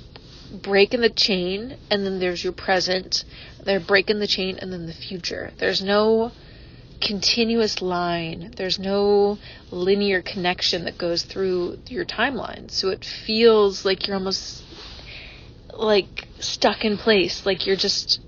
break 0.52 0.94
in 0.94 1.02
the 1.02 1.10
chain, 1.10 1.78
and 1.90 2.06
then 2.06 2.20
there's 2.20 2.44
your 2.44 2.54
present. 2.54 3.24
They're 3.64 3.80
breaking 3.80 4.20
the 4.20 4.28
chain, 4.28 4.58
and 4.60 4.72
then 4.72 4.86
the 4.86 4.94
future. 4.94 5.52
There's 5.58 5.82
no 5.82 6.32
continuous 7.02 7.82
line. 7.82 8.54
There's 8.56 8.80
no 8.80 9.38
linear 9.72 10.22
connection 10.22 10.86
that 10.86 10.98
goes 10.98 11.24
through 11.24 11.80
your 11.88 12.06
timeline. 12.06 12.70
So 12.70 12.90
it 12.90 13.04
feels 13.04 13.84
like 13.84 14.08
you're 14.08 14.18
almost 14.18 14.64
like 15.74 16.28
stuck 16.40 16.86
in 16.86 16.98
place, 16.98 17.46
like 17.46 17.66
you're 17.66 17.76
just 17.76 18.22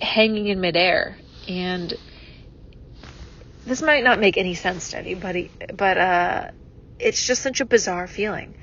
hanging 0.00 0.48
in 0.48 0.60
midair. 0.60 1.16
And 1.48 1.94
this 3.64 3.82
might 3.82 4.02
not 4.02 4.18
make 4.18 4.36
any 4.36 4.54
sense 4.54 4.90
to 4.90 4.98
anybody, 4.98 5.50
but 5.74 5.98
uh, 5.98 6.50
it's 6.98 7.26
just 7.26 7.42
such 7.42 7.60
a 7.60 7.64
bizarre 7.64 8.06
feeling. 8.06 8.56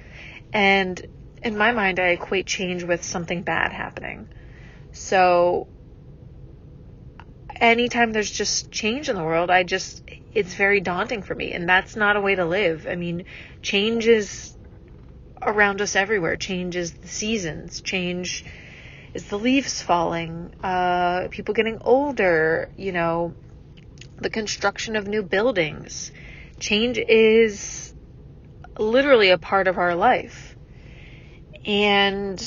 And 0.52 1.06
in 1.44 1.58
my 1.58 1.72
mind, 1.72 2.00
I 2.00 2.10
equate 2.10 2.46
change 2.46 2.84
with 2.84 3.04
something 3.04 3.42
bad 3.42 3.72
happening. 3.72 4.28
So 4.92 5.68
anytime 7.60 8.12
there's 8.12 8.32
just 8.32 8.72
change 8.72 9.10
in 9.10 9.16
the 9.16 9.24
world, 9.24 9.50
I 9.50 9.64
just, 9.64 10.04
it's 10.34 10.54
very 10.54 10.82
daunting 10.82 11.22
for 11.22 11.36
me. 11.36 11.54
And 11.54 11.68
that's 11.68 11.96
not 11.96 12.16
a 12.16 12.22
way 12.22 12.36
to 12.36 12.46
live. 12.46 12.88
I 12.90 12.96
mean, 12.96 13.26
change 13.62 14.08
is 14.08 14.56
around 15.42 15.82
us 15.82 15.96
everywhere. 15.96 16.36
Change 16.36 16.76
is 16.76 16.94
the 16.94 17.08
seasons. 17.08 17.82
Change 17.82 18.44
is 19.14 19.26
the 19.26 19.38
leaves 19.38 19.82
falling. 19.82 20.54
Uh, 20.64 21.28
people 21.30 21.54
getting 21.54 21.80
older, 21.82 22.70
you 22.78 22.92
know, 22.92 23.34
the 24.18 24.30
construction 24.30 24.96
of 24.96 25.08
new 25.08 25.24
buildings. 25.24 26.12
Change 26.60 26.98
is 26.98 27.94
literally 28.80 29.30
a 29.30 29.38
part 29.38 29.68
of 29.68 29.78
our 29.78 29.96
life. 29.96 30.57
And 31.68 32.42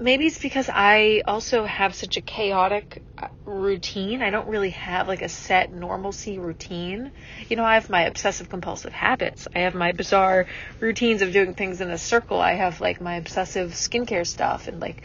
maybe 0.00 0.26
it's 0.26 0.38
because 0.38 0.68
I 0.72 1.22
also 1.26 1.64
have 1.64 1.94
such 1.94 2.16
a 2.16 2.22
chaotic 2.22 3.04
uh, 3.18 3.28
routine. 3.44 4.22
I 4.22 4.30
don't 4.30 4.48
really 4.48 4.70
have 4.70 5.08
like 5.08 5.22
a 5.22 5.28
set 5.28 5.72
normalcy 5.72 6.38
routine. 6.38 7.12
You 7.48 7.56
know, 7.56 7.64
I 7.64 7.74
have 7.74 7.90
my 7.90 8.02
obsessive 8.02 8.48
compulsive 8.48 8.92
habits. 8.92 9.46
I 9.54 9.60
have 9.60 9.74
my 9.74 9.92
bizarre 9.92 10.46
routines 10.80 11.22
of 11.22 11.32
doing 11.32 11.54
things 11.54 11.80
in 11.80 11.90
a 11.90 11.98
circle. 11.98 12.40
I 12.40 12.54
have 12.54 12.80
like 12.80 13.00
my 13.00 13.16
obsessive 13.16 13.72
skincare 13.72 14.26
stuff 14.26 14.68
and 14.68 14.80
like 14.80 15.02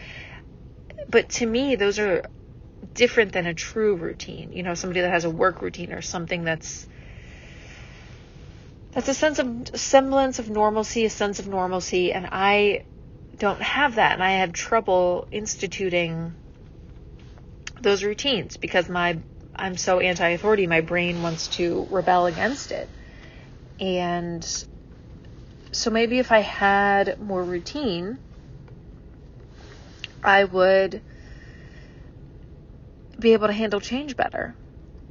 but 1.09 1.29
to 1.29 1.45
me 1.45 1.75
those 1.75 1.99
are 1.99 2.23
different 2.93 3.33
than 3.33 3.45
a 3.45 3.53
true 3.53 3.95
routine. 3.95 4.51
You 4.53 4.63
know, 4.63 4.73
somebody 4.75 5.01
that 5.01 5.11
has 5.11 5.25
a 5.25 5.29
work 5.29 5.61
routine 5.61 5.93
or 5.93 6.01
something 6.01 6.43
that's 6.43 6.87
that's 8.97 9.09
a 9.09 9.13
sense 9.13 9.37
of 9.37 9.69
semblance 9.75 10.39
of 10.39 10.49
normalcy, 10.49 11.05
a 11.05 11.09
sense 11.11 11.37
of 11.37 11.47
normalcy, 11.47 12.11
and 12.11 12.27
I 12.31 12.81
don't 13.37 13.61
have 13.61 13.93
that, 13.93 14.13
and 14.13 14.23
I 14.23 14.37
have 14.37 14.53
trouble 14.53 15.27
instituting 15.31 16.33
those 17.79 18.03
routines 18.03 18.57
because 18.57 18.89
my 18.89 19.19
I'm 19.55 19.77
so 19.77 19.99
anti-authority, 19.99 20.65
my 20.65 20.81
brain 20.81 21.21
wants 21.21 21.47
to 21.57 21.85
rebel 21.91 22.25
against 22.25 22.71
it. 22.71 22.89
And 23.79 24.43
so 25.71 25.91
maybe 25.91 26.17
if 26.17 26.31
I 26.31 26.39
had 26.39 27.21
more 27.21 27.43
routine, 27.43 28.17
I 30.23 30.43
would 30.43 31.03
be 33.19 33.33
able 33.33 33.45
to 33.45 33.53
handle 33.53 33.79
change 33.79 34.17
better? 34.17 34.55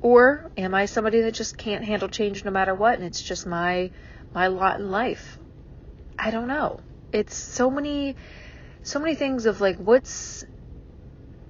Or 0.03 0.51
am 0.57 0.75
I 0.75 0.87
somebody 0.87 1.23
that 1.23 1.33
just 1.33 1.57
can't 1.57 1.85
handle 1.85 2.09
change 2.09 2.45
no 2.45 2.51
matter 2.51 2.75
what 2.75 2.95
and 2.95 3.05
it's 3.05 3.23
just 3.23 3.47
my 3.47 3.91
my 4.35 4.49
lot 4.49 4.79
in 4.79 4.91
life? 4.91 5.39
I 6.19 6.31
don't 6.31 6.49
know. 6.49 6.81
It's 7.13 7.35
so 7.35 7.71
many 7.71 8.17
so 8.83 9.01
many 9.01 9.15
things 9.15 9.47
of 9.47 9.61
like 9.61 9.79
what's 9.79 10.45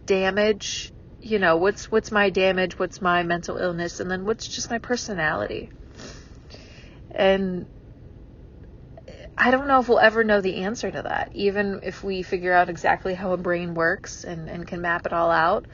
damage, 0.07 0.93
you 1.21 1.39
know, 1.39 1.57
what's 1.57 1.91
what's 1.91 2.13
my 2.13 2.31
damage, 2.31 2.79
what's 2.79 3.03
my 3.03 3.23
mental 3.23 3.57
illness 3.57 4.01
and 4.01 4.11
then 4.11 4.25
what's 4.25 4.47
just 4.47 4.71
my 4.71 4.79
personality. 4.79 5.71
And 7.11 7.67
I 9.39 9.51
don't 9.51 9.69
know 9.69 9.81
if 9.81 9.89
we'll 9.89 9.99
ever 9.99 10.25
know 10.25 10.41
the 10.41 10.63
answer 10.63 10.91
to 10.91 11.03
that, 11.03 11.31
even 11.35 11.81
if 11.83 12.03
we 12.03 12.23
figure 12.23 12.55
out 12.55 12.71
exactly 12.71 13.15
how 13.15 13.33
a 13.33 13.37
brain 13.37 13.75
works 13.75 14.25
and, 14.25 14.49
and 14.49 14.67
can 14.67 14.81
map 14.81 15.05
it 15.05 15.13
all 15.13 15.31
out. 15.31 15.67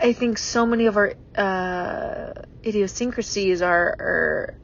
I 0.00 0.12
think 0.12 0.38
so 0.38 0.66
many 0.66 0.86
of 0.86 0.96
our 0.96 1.14
uh, 1.36 2.32
idiosyncrasies, 2.64 3.62
our, 3.62 3.96
our 3.98 4.54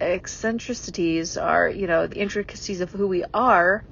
eccentricities, 0.00 1.36
our 1.36 1.68
you 1.68 1.86
know 1.86 2.06
the 2.06 2.16
intricacies 2.16 2.80
of 2.80 2.90
who 2.90 3.06
we 3.06 3.24
are. 3.34 3.84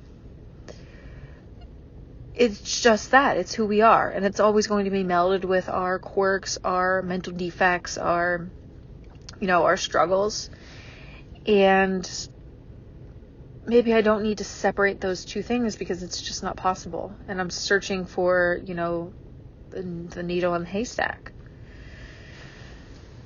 It's 2.34 2.80
just 2.82 3.10
that 3.10 3.36
it's 3.36 3.52
who 3.54 3.66
we 3.66 3.82
are, 3.82 4.08
and 4.08 4.24
it's 4.24 4.40
always 4.40 4.66
going 4.66 4.84
to 4.84 4.90
be 4.90 5.04
melded 5.04 5.44
with 5.44 5.68
our 5.68 5.98
quirks, 5.98 6.58
our 6.64 7.02
mental 7.02 7.32
defects, 7.32 7.98
our 7.98 8.48
you 9.40 9.46
know 9.46 9.64
our 9.64 9.76
struggles, 9.76 10.48
and 11.46 12.28
maybe 13.66 13.92
I 13.92 14.00
don't 14.00 14.22
need 14.22 14.38
to 14.38 14.44
separate 14.44 15.00
those 15.00 15.24
two 15.24 15.42
things 15.42 15.76
because 15.76 16.02
it's 16.02 16.22
just 16.22 16.42
not 16.42 16.56
possible. 16.56 17.14
And 17.28 17.40
I'm 17.40 17.50
searching 17.50 18.06
for, 18.06 18.60
you 18.64 18.74
know, 18.74 19.12
the 19.82 20.22
needle 20.22 20.54
in 20.54 20.62
the 20.62 20.68
haystack. 20.68 21.32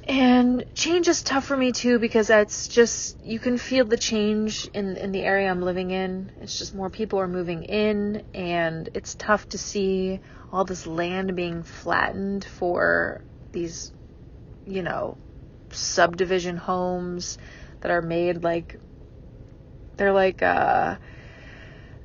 And 0.09 0.65
change 0.75 1.07
is 1.07 1.23
tough 1.23 1.45
for 1.45 1.57
me 1.57 1.71
too 1.71 1.99
because 2.01 2.27
that's 2.27 2.67
just 2.67 3.23
you 3.25 3.39
can 3.39 3.57
feel 3.57 3.85
the 3.85 3.97
change 3.97 4.69
in 4.75 4.97
in 4.97 5.13
the 5.13 5.23
area 5.23 5.49
I'm 5.49 5.63
living 5.63 5.93
in. 5.93 6.33
It's 6.41 6.59
just 6.59 6.75
more 6.75 6.91
people 6.91 7.21
are 7.21 7.29
moving 7.29 7.63
in 7.65 8.25
and 8.35 8.89
it's 8.95 9.15
tough 9.15 9.49
to 9.51 9.59
see 9.59 10.21
all 10.53 10.65
this 10.65 10.87
land 10.87 11.37
being 11.37 11.63
flattened 11.63 12.45
for 12.45 13.23
these 13.53 13.93
you 14.67 14.83
know 14.83 15.17
subdivision 15.71 16.57
homes 16.57 17.39
that 17.81 17.91
are 17.91 18.03
made 18.03 18.43
like 18.43 18.79
they're 19.97 20.13
like 20.13 20.43
uh 20.43 20.97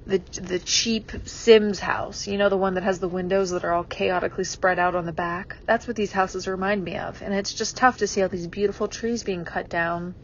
the 0.08 0.20
the 0.42 0.60
cheap 0.60 1.12
Sims 1.26 1.80
house, 1.80 2.28
you 2.28 2.38
know, 2.38 2.48
the 2.48 2.58
one 2.58 2.76
that 2.76 2.84
has 2.84 3.00
the 3.00 3.10
windows 3.10 3.52
that 3.52 3.66
are 3.66 3.74
all 3.74 3.84
chaotically 3.84 4.46
spread 4.46 4.80
out 4.80 4.96
on 4.96 5.06
the 5.06 5.12
back. 5.12 5.58
That's 5.66 5.86
what 5.86 5.98
these 5.98 6.14
houses 6.14 6.48
remind 6.48 6.84
me 6.84 6.98
of, 6.98 7.22
and 7.22 7.34
it's 7.34 7.54
just 7.54 7.76
tough 7.76 7.98
to 7.98 8.08
see 8.08 8.22
all 8.22 8.30
these 8.30 8.48
beautiful 8.48 8.88
trees 8.88 9.24
being 9.24 9.44
cut 9.44 9.70
down. 9.70 10.16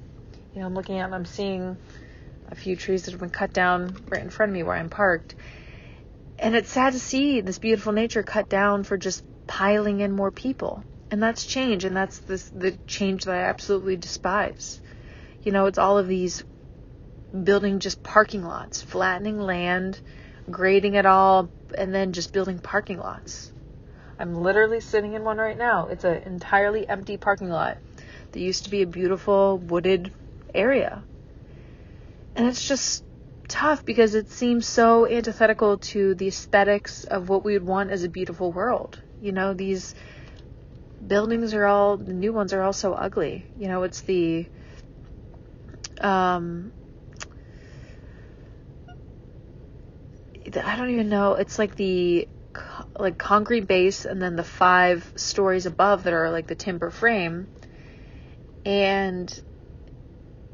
You 0.54 0.62
know, 0.62 0.68
I'm 0.68 0.74
looking 0.74 1.00
out 1.00 1.08
and 1.08 1.16
I'm 1.16 1.26
seeing 1.26 1.76
a 2.50 2.56
few 2.56 2.78
trees 2.78 3.04
that 3.04 3.12
have 3.12 3.20
been 3.20 3.30
cut 3.30 3.52
down 3.52 3.98
right 4.08 4.22
in 4.22 4.30
front 4.30 4.52
of 4.52 4.54
me 4.54 4.64
where 4.64 4.76
I'm 4.76 4.90
parked. 4.90 5.36
And 6.40 6.56
it's 6.56 6.72
sad 6.72 6.94
to 6.94 7.00
see 7.00 7.42
this 7.42 7.60
beautiful 7.60 7.92
nature 7.92 8.24
cut 8.24 8.48
down 8.48 8.84
for 8.84 8.98
just 8.98 9.24
piling 9.48 10.00
in 10.00 10.12
more 10.12 10.32
people. 10.32 10.84
And 11.12 11.22
that's 11.22 11.46
change, 11.46 11.84
and 11.84 11.96
that's 11.96 12.20
this, 12.20 12.50
the 12.50 12.72
change 12.88 13.26
that 13.26 13.36
I 13.36 13.50
absolutely 13.50 13.98
despise. 13.98 14.80
You 15.44 15.52
know, 15.52 15.66
it's 15.66 15.78
all 15.78 15.98
of 15.98 16.08
these 16.08 16.44
building 17.42 17.80
just 17.80 18.04
parking 18.04 18.44
lots, 18.44 18.82
flattening 18.82 19.40
land, 19.40 20.00
grading 20.50 20.94
it 20.96 21.06
all, 21.06 21.50
and 21.78 21.94
then 21.94 22.14
just 22.14 22.32
building 22.32 22.60
parking 22.60 23.00
lots. 23.00 23.52
I'm 24.20 24.36
literally 24.36 24.80
sitting 24.80 25.14
in 25.14 25.24
one 25.24 25.38
right 25.38 25.58
now. 25.58 25.88
It's 25.88 26.04
an 26.04 26.24
entirely 26.24 26.88
empty 26.88 27.18
parking 27.18 27.50
lot. 27.50 27.78
There 28.32 28.42
used 28.42 28.66
to 28.66 28.70
be 28.70 28.82
a 28.82 28.88
beautiful 28.88 29.58
wooded 29.58 30.12
area. 30.54 31.04
And 32.36 32.48
it's 32.48 32.68
just 32.68 33.04
tough 33.48 33.86
because 33.86 34.16
it 34.16 34.30
seems 34.30 34.66
so 34.66 35.08
antithetical 35.08 35.78
to 35.78 36.16
the 36.16 36.28
aesthetics 36.28 37.04
of 37.04 37.30
what 37.30 37.44
we 37.44 37.54
would 37.54 37.66
want 37.66 37.92
as 37.92 38.04
a 38.04 38.10
beautiful 38.10 38.52
world. 38.52 39.00
You 39.22 39.32
know, 39.32 39.54
these 39.54 39.96
buildings 41.06 41.54
are 41.54 41.66
all, 41.66 41.98
the 41.98 42.14
new 42.14 42.34
ones 42.34 42.54
are 42.54 42.62
all 42.62 42.74
so 42.74 42.94
ugly. 42.94 43.46
You 43.58 43.68
know, 43.68 43.84
it's 43.84 44.02
the, 44.02 44.48
um, 46.02 46.72
I 50.46 50.76
don't 50.76 50.90
even 50.90 51.10
know. 51.10 51.34
It's 51.36 51.58
like 51.58 51.76
the 51.76 52.28
like 52.98 53.18
concrete 53.18 53.68
base 53.68 54.06
and 54.06 54.22
then 54.22 54.36
the 54.36 54.44
five 54.44 55.12
stories 55.16 55.66
above 55.66 56.04
that 56.04 56.14
are 56.14 56.30
like 56.30 56.48
the 56.48 56.56
timber 56.56 56.90
frame. 56.90 57.48
And 58.66 59.42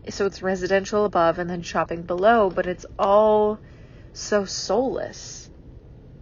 so 0.08 0.26
it's 0.26 0.42
residential 0.42 1.06
above 1.06 1.40
and 1.40 1.50
then 1.50 1.62
shopping 1.62 2.04
below, 2.04 2.50
but 2.50 2.68
it's 2.68 2.86
all 2.98 3.60
so 4.14 4.46
soulless. 4.46 5.50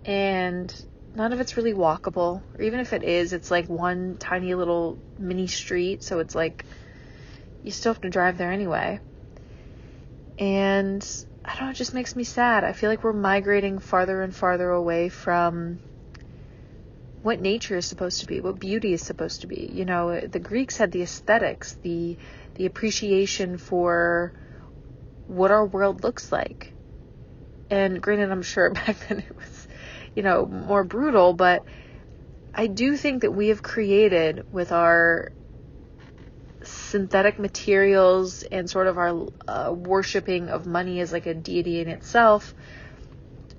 And 0.06 0.74
none 1.16 1.34
of 1.34 1.40
it's 1.40 1.58
really 1.58 1.74
walkable. 1.74 2.42
Or 2.58 2.62
even 2.62 2.80
if 2.80 2.94
it 2.94 3.04
is, 3.04 3.34
it's 3.34 3.52
like 3.52 3.68
one 3.68 4.18
tiny 4.18 4.56
little 4.56 4.98
mini 5.20 5.48
street, 5.48 6.04
so 6.04 6.20
it's 6.20 6.36
like 6.36 6.66
you 7.64 7.72
still 7.72 7.94
have 7.94 8.02
to 8.02 8.10
drive 8.10 8.38
there 8.38 8.52
anyway. 8.52 9.00
And 10.40 11.06
I 11.48 11.56
don't 11.56 11.64
know, 11.64 11.72
it 11.72 11.76
just 11.76 11.94
makes 11.94 12.16
me 12.16 12.26
sad. 12.26 12.66
I 12.66 12.74
feel 12.74 12.90
like 12.90 13.04
we're 13.04 13.14
migrating 13.14 13.80
farther 13.80 14.22
and 14.22 14.36
farther 14.36 14.70
away 14.70 15.08
from 15.08 15.80
what 17.24 17.40
nature 17.40 17.78
is 17.78 17.86
supposed 17.86 18.20
to 18.20 18.26
be, 18.26 18.42
what 18.42 18.60
beauty 18.60 18.92
is 18.94 19.02
supposed 19.02 19.42
to 19.42 19.48
be. 19.48 19.70
You 19.74 19.86
know, 19.86 20.20
the 20.20 20.40
Greeks 20.40 20.78
had 20.78 20.92
the 20.92 21.02
aesthetics, 21.02 21.78
the 21.82 22.18
the 22.56 22.66
appreciation 22.66 23.58
for 23.58 24.34
what 25.28 25.52
our 25.52 25.66
world 25.66 26.04
looks 26.04 26.32
like. 26.32 26.74
And 27.70 28.02
granted, 28.02 28.32
I'm 28.32 28.42
sure 28.42 28.70
back 28.74 28.98
then 29.08 29.20
it 29.20 29.36
was, 29.36 29.68
you 30.16 30.24
know, 30.24 30.46
more 30.46 30.84
brutal, 30.84 31.34
but 31.34 31.64
I 32.54 32.68
do 32.68 32.98
think 32.98 33.22
that 33.22 33.32
we 33.32 33.50
have 33.50 33.64
created 33.64 34.44
with 34.52 34.72
our 34.72 35.32
synthetic 36.88 37.38
materials 37.38 38.44
and 38.44 38.70
sort 38.70 38.88
of 38.88 38.98
our 38.98 39.28
uh, 39.48 39.74
worshiping 39.74 40.50
of 40.50 40.66
money 40.66 41.00
as 41.02 41.12
like 41.12 41.26
a 41.26 41.34
deity 41.34 41.82
in 41.82 41.88
itself, 41.90 42.54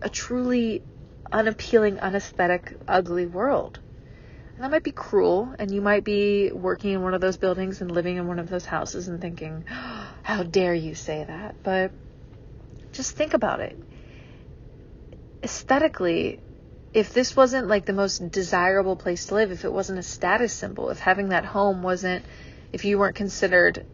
a 0.03 0.09
truly 0.09 0.83
unappealing, 1.31 1.99
unesthetic, 2.01 2.75
ugly 2.89 3.27
world. 3.27 3.79
And 4.55 4.65
that 4.65 4.71
might 4.71 4.83
be 4.83 4.93
cruel, 4.93 5.55
and 5.59 5.71
you 5.71 5.81
might 5.81 6.05
be 6.05 6.51
working 6.51 6.93
in 6.93 7.03
one 7.03 7.15
of 7.15 7.21
those 7.21 7.37
buildings 7.37 7.81
and 7.81 7.91
living 7.91 8.17
in 8.17 8.27
one 8.27 8.39
of 8.39 8.49
those 8.49 8.65
houses 8.65 9.07
and 9.09 9.21
thinking, 9.21 9.65
oh, 9.71 10.09
how 10.23 10.43
dare 10.43 10.75
you 10.75 10.95
say 10.95 11.25
that? 11.25 11.55
But 11.63 11.93
just 12.93 13.15
think 13.17 13.35
about 13.35 13.61
it. 13.61 13.79
Aesthetically, 15.43 16.41
if 16.93 17.13
this 17.13 17.37
wasn't 17.37 17.69
like 17.69 17.85
the 17.85 17.93
most 17.93 18.31
desirable 18.31 18.97
place 18.97 19.27
to 19.27 19.35
live, 19.35 19.53
if 19.53 19.65
it 19.65 19.73
wasn't 19.73 19.99
a 19.99 20.03
status 20.03 20.53
symbol, 20.53 20.91
if 20.91 20.99
having 20.99 21.29
that 21.29 21.45
home 21.45 21.83
wasn't 21.83 22.25
if 22.73 22.85
you 22.85 22.99
weren't 22.99 23.17
considered 23.17 23.85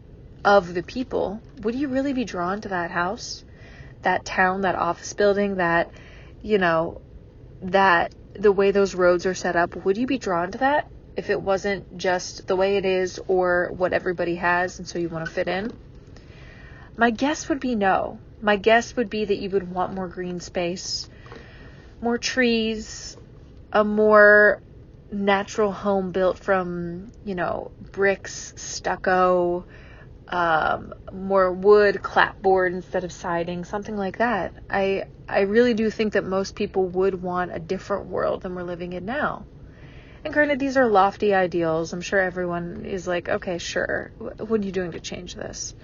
of 0.43 0.73
the 0.73 0.83
people, 0.83 1.41
would 1.61 1.75
you 1.75 1.87
really 1.87 2.13
be 2.13 2.25
drawn 2.25 2.61
to 2.61 2.69
that 2.69 2.91
house, 2.91 3.43
that 4.03 4.25
town, 4.25 4.61
that 4.61 4.75
office 4.75 5.13
building, 5.13 5.55
that, 5.55 5.91
you 6.41 6.57
know, 6.57 7.01
that 7.61 8.13
the 8.33 8.51
way 8.51 8.71
those 8.71 8.93
roads 8.93 9.25
are 9.25 9.33
set 9.33 9.55
up? 9.55 9.75
Would 9.85 9.97
you 9.97 10.07
be 10.07 10.17
drawn 10.17 10.51
to 10.51 10.57
that 10.59 10.87
if 11.15 11.29
it 11.29 11.41
wasn't 11.41 11.97
just 11.97 12.47
the 12.47 12.55
way 12.55 12.77
it 12.77 12.85
is 12.85 13.19
or 13.27 13.71
what 13.75 13.93
everybody 13.93 14.35
has 14.35 14.77
and 14.79 14.87
so 14.87 14.99
you 14.99 15.09
want 15.09 15.25
to 15.25 15.31
fit 15.31 15.47
in? 15.47 15.71
My 16.97 17.09
guess 17.09 17.49
would 17.49 17.59
be 17.59 17.75
no. 17.75 18.19
My 18.41 18.57
guess 18.57 18.95
would 18.95 19.09
be 19.09 19.25
that 19.25 19.37
you 19.37 19.49
would 19.49 19.71
want 19.71 19.93
more 19.93 20.07
green 20.07 20.39
space, 20.39 21.09
more 22.01 22.17
trees, 22.17 23.17
a 23.71 23.83
more 23.83 24.61
natural 25.15 25.71
home 25.71 26.11
built 26.11 26.37
from, 26.39 27.11
you 27.23 27.35
know, 27.35 27.71
bricks, 27.91 28.53
stucco, 28.55 29.65
um, 30.27 30.93
more 31.13 31.51
wood, 31.51 32.01
clapboard 32.01 32.73
instead 32.73 33.03
of 33.03 33.11
siding, 33.11 33.63
something 33.65 33.95
like 33.95 34.17
that. 34.17 34.53
I 34.69 35.05
I 35.27 35.41
really 35.41 35.73
do 35.73 35.89
think 35.89 36.13
that 36.13 36.23
most 36.23 36.55
people 36.55 36.87
would 36.89 37.21
want 37.21 37.55
a 37.55 37.59
different 37.59 38.07
world 38.07 38.41
than 38.41 38.53
we're 38.55 38.63
living 38.63 38.93
in 38.93 39.05
now. 39.05 39.45
And 40.23 40.33
granted, 40.33 40.59
these 40.59 40.77
are 40.77 40.87
lofty 40.87 41.33
ideals. 41.33 41.93
I'm 41.93 42.01
sure 42.01 42.19
everyone 42.19 42.85
is 42.85 43.07
like, 43.07 43.29
okay, 43.29 43.57
sure. 43.57 44.11
What 44.17 44.59
are 44.61 44.65
you 44.65 44.71
doing 44.71 44.91
to 44.93 44.99
change 44.99 45.35
this? 45.35 45.75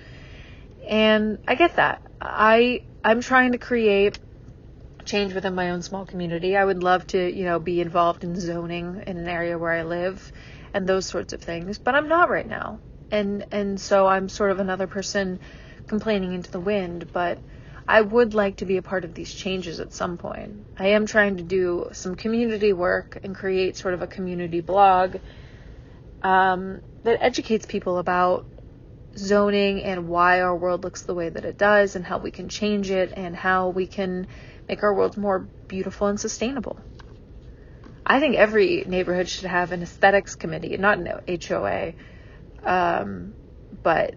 And 0.87 1.37
I 1.47 1.55
get 1.55 1.75
that. 1.75 2.01
I 2.19 2.81
I'm 3.03 3.21
trying 3.21 3.51
to 3.53 3.57
create 3.57 4.19
change 5.05 5.33
within 5.33 5.55
my 5.55 5.71
own 5.71 5.81
small 5.81 6.05
community. 6.05 6.55
I 6.55 6.65
would 6.65 6.83
love 6.83 7.05
to, 7.07 7.31
you 7.31 7.45
know, 7.45 7.59
be 7.59 7.81
involved 7.81 8.23
in 8.23 8.39
zoning 8.39 9.03
in 9.07 9.17
an 9.17 9.27
area 9.27 9.57
where 9.57 9.71
I 9.71 9.83
live 9.83 10.31
and 10.73 10.87
those 10.87 11.05
sorts 11.05 11.33
of 11.33 11.41
things, 11.41 11.77
but 11.77 11.95
I'm 11.95 12.07
not 12.07 12.29
right 12.29 12.47
now. 12.47 12.79
And 13.11 13.45
and 13.51 13.79
so 13.79 14.07
I'm 14.07 14.29
sort 14.29 14.51
of 14.51 14.59
another 14.59 14.87
person 14.87 15.39
complaining 15.87 16.33
into 16.33 16.51
the 16.51 16.59
wind, 16.59 17.07
but 17.11 17.39
I 17.87 18.01
would 18.01 18.33
like 18.33 18.57
to 18.57 18.65
be 18.65 18.77
a 18.77 18.81
part 18.81 19.03
of 19.03 19.13
these 19.13 19.33
changes 19.33 19.79
at 19.79 19.93
some 19.93 20.17
point. 20.17 20.65
I 20.77 20.87
am 20.89 21.05
trying 21.07 21.37
to 21.37 21.43
do 21.43 21.89
some 21.91 22.15
community 22.15 22.71
work 22.71 23.19
and 23.23 23.35
create 23.35 23.75
sort 23.75 23.93
of 23.93 24.01
a 24.01 24.07
community 24.07 24.61
blog 24.61 25.17
um, 26.21 26.81
that 27.03 27.21
educates 27.21 27.65
people 27.65 27.97
about 27.97 28.45
zoning 29.17 29.83
and 29.83 30.07
why 30.07 30.41
our 30.41 30.55
world 30.55 30.83
looks 30.83 31.03
the 31.03 31.13
way 31.13 31.29
that 31.29 31.45
it 31.45 31.57
does 31.57 31.95
and 31.95 32.05
how 32.05 32.17
we 32.17 32.31
can 32.31 32.49
change 32.49 32.89
it 32.89 33.13
and 33.15 33.35
how 33.35 33.69
we 33.69 33.87
can 33.87 34.27
make 34.67 34.83
our 34.83 34.93
world 34.93 35.17
more 35.17 35.47
beautiful 35.67 36.07
and 36.07 36.19
sustainable. 36.19 36.79
I 38.05 38.19
think 38.19 38.35
every 38.35 38.83
neighborhood 38.87 39.29
should 39.29 39.47
have 39.47 39.71
an 39.71 39.83
aesthetics 39.83 40.35
committee, 40.35 40.75
not 40.77 40.97
an 40.97 41.07
HOA, 41.27 41.93
um, 42.63 43.33
but 43.83 44.15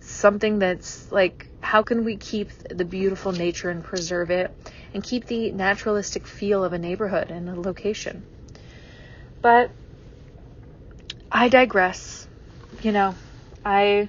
something 0.00 0.58
that's 0.58 1.10
like, 1.12 1.46
how 1.60 1.82
can 1.82 2.04
we 2.04 2.16
keep 2.16 2.50
the 2.68 2.84
beautiful 2.84 3.32
nature 3.32 3.70
and 3.70 3.84
preserve 3.84 4.30
it 4.30 4.50
and 4.92 5.02
keep 5.02 5.26
the 5.26 5.50
naturalistic 5.52 6.26
feel 6.26 6.64
of 6.64 6.72
a 6.72 6.78
neighborhood 6.78 7.30
and 7.30 7.48
a 7.48 7.60
location? 7.60 8.24
But 9.42 9.70
I 11.30 11.48
digress. 11.48 12.26
You 12.82 12.92
know, 12.92 13.14
I 13.64 14.08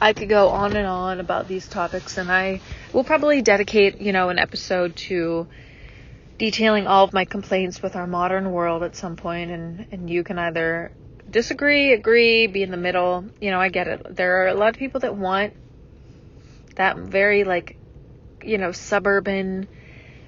I 0.00 0.12
could 0.12 0.28
go 0.28 0.50
on 0.50 0.76
and 0.76 0.86
on 0.86 1.20
about 1.20 1.48
these 1.48 1.66
topics, 1.68 2.18
and 2.18 2.30
I 2.30 2.60
will 2.92 3.04
probably 3.04 3.40
dedicate, 3.42 4.00
you 4.00 4.12
know, 4.12 4.28
an 4.28 4.38
episode 4.38 4.94
to 5.08 5.46
detailing 6.38 6.86
all 6.86 7.04
of 7.04 7.14
my 7.14 7.24
complaints 7.24 7.82
with 7.82 7.96
our 7.96 8.06
modern 8.06 8.52
world 8.52 8.82
at 8.82 8.94
some 8.96 9.16
point, 9.16 9.50
and 9.50 9.86
and 9.90 10.10
you 10.10 10.22
can 10.22 10.38
either 10.38 10.92
disagree, 11.30 11.92
agree, 11.92 12.46
be 12.46 12.62
in 12.62 12.70
the 12.70 12.76
middle. 12.76 13.24
You 13.40 13.50
know, 13.50 13.60
I 13.60 13.68
get 13.68 13.88
it. 13.88 14.16
There 14.16 14.42
are 14.42 14.48
a 14.48 14.54
lot 14.54 14.68
of 14.68 14.76
people 14.76 15.00
that 15.00 15.16
want 15.16 15.54
that 16.76 16.96
very 16.98 17.44
like, 17.44 17.76
you 18.44 18.58
know, 18.58 18.72
suburban, 18.72 19.66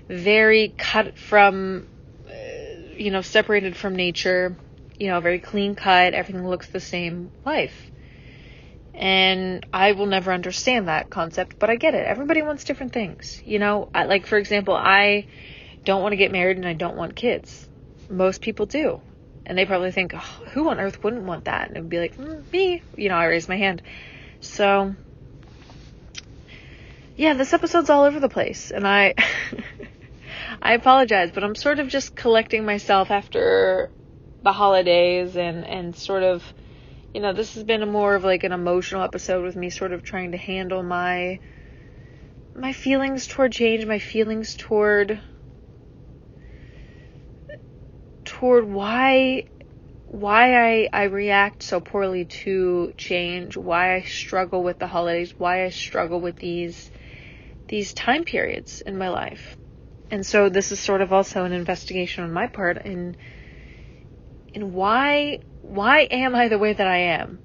very 0.08 0.74
cut 0.76 1.18
from, 1.18 1.86
uh, 2.26 2.32
you 2.96 3.10
know, 3.10 3.20
separated 3.20 3.76
from 3.76 3.94
nature. 3.94 4.56
You 4.98 5.08
know, 5.08 5.20
very 5.20 5.38
clean 5.38 5.74
cut. 5.74 6.14
Everything 6.14 6.46
looks 6.46 6.68
the 6.68 6.80
same 6.80 7.30
life 7.44 7.90
and 8.98 9.64
I 9.72 9.92
will 9.92 10.06
never 10.06 10.32
understand 10.32 10.88
that 10.88 11.08
concept, 11.08 11.60
but 11.60 11.70
I 11.70 11.76
get 11.76 11.94
it. 11.94 12.04
Everybody 12.04 12.42
wants 12.42 12.64
different 12.64 12.92
things. 12.92 13.40
You 13.44 13.60
know, 13.60 13.88
I, 13.94 14.06
like, 14.06 14.26
for 14.26 14.36
example, 14.36 14.74
I 14.74 15.28
don't 15.84 16.02
want 16.02 16.12
to 16.12 16.16
get 16.16 16.32
married 16.32 16.56
and 16.56 16.66
I 16.66 16.72
don't 16.72 16.96
want 16.96 17.14
kids. 17.14 17.68
Most 18.10 18.42
people 18.42 18.66
do. 18.66 19.00
And 19.46 19.56
they 19.56 19.66
probably 19.66 19.92
think, 19.92 20.14
oh, 20.14 20.42
who 20.52 20.68
on 20.68 20.80
earth 20.80 21.02
wouldn't 21.04 21.22
want 21.22 21.44
that? 21.44 21.68
And 21.68 21.76
it 21.76 21.80
would 21.80 21.88
be 21.88 22.00
like, 22.00 22.16
mm, 22.16 22.52
me. 22.52 22.82
You 22.96 23.08
know, 23.08 23.14
I 23.14 23.26
raise 23.26 23.48
my 23.48 23.56
hand. 23.56 23.82
So, 24.40 24.96
yeah, 27.16 27.34
this 27.34 27.52
episode's 27.52 27.90
all 27.90 28.02
over 28.02 28.18
the 28.18 28.28
place. 28.28 28.72
And 28.72 28.86
I, 28.86 29.14
I 30.62 30.72
apologize, 30.72 31.30
but 31.30 31.44
I'm 31.44 31.54
sort 31.54 31.78
of 31.78 31.86
just 31.86 32.16
collecting 32.16 32.64
myself 32.64 33.12
after 33.12 33.90
the 34.42 34.52
holidays 34.52 35.36
and, 35.36 35.66
and 35.66 35.94
sort 35.96 36.22
of 36.22 36.44
you 37.14 37.22
know, 37.22 37.32
this 37.32 37.54
has 37.54 37.64
been 37.64 37.82
a 37.82 37.86
more 37.86 38.14
of 38.14 38.24
like 38.24 38.44
an 38.44 38.52
emotional 38.52 39.02
episode 39.02 39.42
with 39.42 39.56
me 39.56 39.70
sort 39.70 39.92
of 39.92 40.02
trying 40.02 40.32
to 40.32 40.38
handle 40.38 40.82
my 40.82 41.40
my 42.54 42.72
feelings 42.72 43.26
toward 43.26 43.52
change, 43.52 43.86
my 43.86 43.98
feelings 43.98 44.54
toward 44.56 45.20
toward 48.24 48.68
why 48.68 49.44
why 50.06 50.54
I, 50.56 50.88
I 50.92 51.02
react 51.04 51.62
so 51.62 51.80
poorly 51.80 52.24
to 52.24 52.94
change, 52.96 53.56
why 53.56 53.94
I 53.94 54.02
struggle 54.02 54.62
with 54.62 54.78
the 54.78 54.86
holidays, 54.86 55.34
why 55.38 55.64
I 55.64 55.70
struggle 55.70 56.20
with 56.20 56.36
these 56.36 56.90
these 57.68 57.92
time 57.94 58.24
periods 58.24 58.82
in 58.82 58.96
my 58.96 59.08
life. 59.08 59.56
And 60.10 60.24
so 60.24 60.48
this 60.48 60.72
is 60.72 60.80
sort 60.80 61.02
of 61.02 61.12
also 61.12 61.44
an 61.44 61.52
investigation 61.52 62.24
on 62.24 62.32
my 62.32 62.46
part 62.46 62.84
in 62.84 63.16
in 64.58 64.72
why 64.74 65.38
why 65.62 66.00
am 66.10 66.34
I 66.34 66.48
the 66.48 66.58
way 66.58 66.72
that 66.72 66.86
I 66.86 66.98
am? 66.98 67.38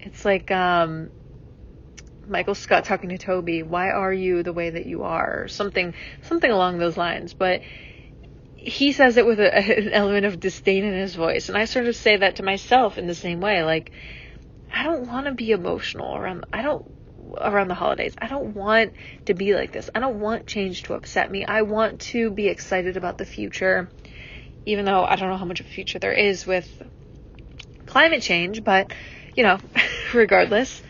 It's 0.00 0.24
like 0.24 0.50
um 0.50 1.10
Michael 2.26 2.54
Scott 2.54 2.84
talking 2.84 3.08
to 3.08 3.18
Toby, 3.18 3.62
why 3.62 3.90
are 3.90 4.12
you 4.12 4.42
the 4.42 4.52
way 4.52 4.70
that 4.70 4.84
you 4.84 5.02
are? 5.02 5.44
Or 5.44 5.48
something 5.48 5.94
something 6.22 6.50
along 6.50 6.78
those 6.78 6.96
lines. 6.96 7.34
But 7.34 7.62
he 8.56 8.92
says 8.92 9.16
it 9.16 9.26
with 9.26 9.40
a, 9.40 9.54
an 9.78 9.92
element 9.92 10.26
of 10.26 10.40
disdain 10.40 10.84
in 10.84 10.94
his 10.94 11.14
voice. 11.14 11.48
And 11.48 11.56
I 11.56 11.64
sort 11.64 11.86
of 11.86 11.96
say 11.96 12.18
that 12.18 12.36
to 12.36 12.42
myself 12.42 12.98
in 12.98 13.06
the 13.06 13.14
same 13.14 13.40
way. 13.40 13.62
Like, 13.62 13.92
I 14.74 14.82
don't 14.82 15.08
want 15.08 15.26
to 15.26 15.32
be 15.32 15.52
emotional 15.52 16.14
around, 16.14 16.44
I 16.52 16.62
don't, 16.62 16.84
around 17.40 17.68
the 17.68 17.74
holidays. 17.74 18.14
I 18.18 18.26
don't 18.26 18.54
want 18.54 18.92
to 19.26 19.34
be 19.34 19.54
like 19.54 19.72
this. 19.72 19.88
I 19.94 20.00
don't 20.00 20.20
want 20.20 20.46
change 20.46 20.82
to 20.84 20.94
upset 20.94 21.30
me. 21.30 21.44
I 21.44 21.62
want 21.62 22.00
to 22.00 22.30
be 22.30 22.48
excited 22.48 22.96
about 22.96 23.16
the 23.16 23.24
future, 23.24 23.90
even 24.68 24.84
though 24.84 25.02
I 25.02 25.16
don't 25.16 25.30
know 25.30 25.38
how 25.38 25.46
much 25.46 25.60
of 25.60 25.66
a 25.66 25.70
future 25.70 25.98
there 25.98 26.12
is 26.12 26.46
with 26.46 26.68
climate 27.86 28.20
change, 28.20 28.62
but, 28.62 28.92
you 29.34 29.42
know, 29.42 29.58
regardless, 30.14 30.82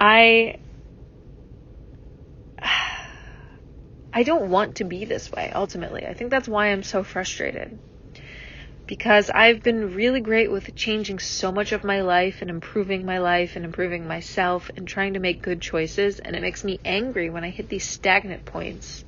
I, 0.00 0.56
I 4.14 4.22
don't 4.22 4.48
want 4.48 4.76
to 4.76 4.84
be 4.84 5.04
this 5.04 5.30
way 5.30 5.52
ultimately. 5.54 6.06
I 6.06 6.14
think 6.14 6.30
that's 6.30 6.48
why 6.48 6.68
I'm 6.68 6.82
so 6.82 7.04
frustrated. 7.04 7.78
Because 8.86 9.28
I've 9.28 9.62
been 9.62 9.94
really 9.94 10.20
great 10.20 10.50
with 10.50 10.74
changing 10.74 11.18
so 11.18 11.52
much 11.52 11.72
of 11.72 11.84
my 11.84 12.00
life 12.00 12.40
and 12.40 12.48
improving 12.48 13.04
my 13.04 13.18
life 13.18 13.56
and 13.56 13.64
improving 13.64 14.08
myself 14.08 14.70
and 14.74 14.88
trying 14.88 15.14
to 15.14 15.20
make 15.20 15.42
good 15.42 15.60
choices. 15.60 16.18
And 16.18 16.34
it 16.34 16.40
makes 16.40 16.64
me 16.64 16.80
angry 16.82 17.28
when 17.28 17.44
I 17.44 17.50
hit 17.50 17.68
these 17.68 17.84
stagnant 17.84 18.46
points. 18.46 19.04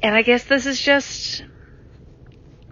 And 0.00 0.14
I 0.14 0.22
guess 0.22 0.44
this 0.44 0.66
is 0.66 0.80
just, 0.80 1.42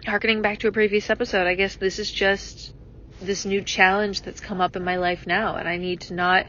harkening 0.05 0.41
back 0.41 0.59
to 0.59 0.67
a 0.67 0.71
previous 0.71 1.09
episode, 1.09 1.47
I 1.47 1.55
guess 1.55 1.75
this 1.75 1.99
is 1.99 2.11
just 2.11 2.73
this 3.21 3.45
new 3.45 3.61
challenge 3.61 4.21
that's 4.21 4.39
come 4.39 4.61
up 4.61 4.75
in 4.75 4.83
my 4.83 4.97
life 4.97 5.27
now. 5.27 5.55
And 5.55 5.67
I 5.67 5.77
need 5.77 6.01
to 6.01 6.13
not 6.13 6.47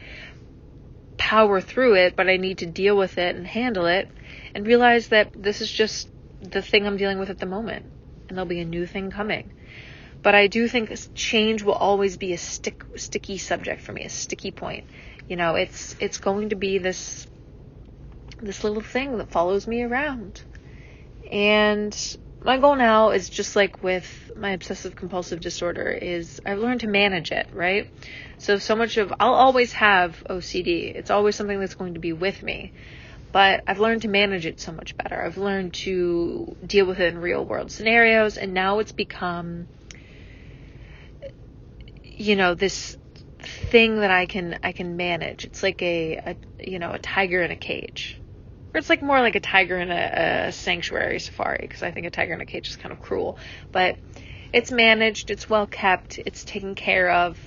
power 1.19 1.61
through 1.61 1.95
it, 1.95 2.17
but 2.17 2.29
I 2.29 2.37
need 2.37 2.59
to 2.59 2.67
deal 2.67 2.97
with 2.97 3.19
it 3.19 3.37
and 3.37 3.47
handle 3.47 3.87
it 3.87 4.09
and 4.55 4.67
realize 4.67 5.09
that 5.09 5.31
this 5.35 5.61
is 5.61 5.71
just 5.71 6.09
the 6.41 6.63
thing 6.63 6.87
I'm 6.87 6.97
dealing 6.97 7.19
with 7.19 7.31
at 7.31 7.39
the 7.39 7.47
moment 7.47 7.87
and 8.29 8.37
there'll 8.37 8.49
be 8.49 8.61
a 8.61 8.65
new 8.65 8.87
thing 8.87 9.11
coming. 9.11 9.53
But 10.23 10.35
I 10.35 10.47
do 10.47 10.69
think 10.69 10.91
change 11.15 11.63
will 11.63 11.75
always 11.75 12.17
be 12.17 12.33
a 12.33 12.39
stick, 12.39 12.83
sticky 12.97 13.39
subject 13.39 13.83
for 13.83 13.93
me, 13.93 14.05
a 14.05 14.09
sticky 14.09 14.53
point. 14.53 14.87
You 15.29 15.37
know, 15.37 15.57
it's 15.57 15.97
it's 16.01 16.19
going 16.19 16.51
to 16.51 16.57
be 16.57 16.79
this 16.79 17.27
this 18.41 18.65
little 18.65 18.83
thing 18.83 19.19
that 19.19 19.31
follows 19.31 19.67
me 19.67 19.83
around. 19.83 20.43
And 21.31 22.17
my 22.45 22.59
goal 22.59 22.77
now 22.77 23.11
is 23.11 23.29
just 23.29 23.55
like 23.55 23.83
with 23.83 24.33
my 24.37 24.51
obsessive 24.51 24.97
compulsive 24.97 25.41
disorder 25.41 25.89
is 25.91 26.41
I've 26.45 26.59
learned 26.59 26.81
to 26.81 26.89
manage 26.89 27.31
it, 27.31 27.49
right? 27.53 27.89
So 28.39 28.59
so 28.59 28.75
much 28.75 28.97
of 28.97 29.13
I'll 29.21 29.35
always 29.35 29.73
have 29.75 30.23
OCD. 30.29 30.95
It's 30.95 31.11
always 31.11 31.37
something 31.37 31.61
that's 31.61 31.75
going 31.75 31.95
to 31.95 32.01
be 32.01 32.13
with 32.13 32.43
me. 32.43 32.73
But 33.31 33.63
I've 33.67 33.79
learned 33.79 34.03
to 34.03 34.09
manage 34.09 34.45
it 34.45 34.61
so 34.61 34.73
much 34.73 34.97
better. 34.97 35.23
I've 35.23 35.39
learned 35.39 35.73
to 35.75 36.57
deal 36.67 36.85
with 36.85 37.01
it 37.01 37.15
in 37.15 37.21
real 37.21 37.45
world 37.45 37.71
scenarios 37.71 38.37
and 38.37 38.53
now 38.53 38.81
it's 38.81 38.93
become 38.93 39.69
you 42.03 42.37
know 42.37 42.55
this 42.55 42.97
thing 43.41 44.01
that 44.01 44.11
I 44.11 44.27
can 44.27 44.59
I 44.63 44.73
can 44.73 44.97
manage. 44.97 45.45
It's 45.45 45.63
like 45.63 45.81
a, 45.83 46.17
a 46.17 46.37
you 46.59 46.79
know 46.79 46.93
a 46.93 46.99
tiger 46.99 47.43
in 47.43 47.51
a 47.51 47.57
cage 47.57 48.19
or 48.75 48.79
it's 48.79 48.89
like 48.89 49.03
more 49.03 49.21
like 49.21 49.35
a 49.35 49.41
tiger 49.41 49.79
in 49.79 49.91
a, 49.91 50.47
a 50.49 50.53
sanctuary 50.53 51.19
safari 51.19 51.59
because 51.61 51.83
I 51.83 51.91
think 51.91 52.07
a 52.07 52.11
tiger 52.11 52.35
in 52.35 52.41
a 52.41 52.47
cage 52.47 52.69
is 52.69 52.77
kind 52.77 52.93
of 52.93 53.01
cruel. 53.01 53.39
But 53.71 53.99
it's 54.53 54.71
managed, 54.71 55.31
it's 55.31 55.49
well 55.49 55.67
kept, 55.67 56.19
it's 56.19 56.45
taken 56.45 56.75
care 56.75 57.11
of, 57.11 57.39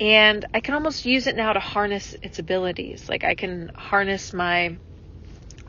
and 0.00 0.44
I 0.52 0.60
can 0.60 0.74
almost 0.74 1.04
use 1.04 1.26
it 1.26 1.36
now 1.36 1.52
to 1.52 1.60
harness 1.60 2.14
its 2.22 2.38
abilities. 2.38 3.08
Like 3.08 3.24
I 3.24 3.34
can 3.34 3.70
harness 3.74 4.32
my 4.32 4.76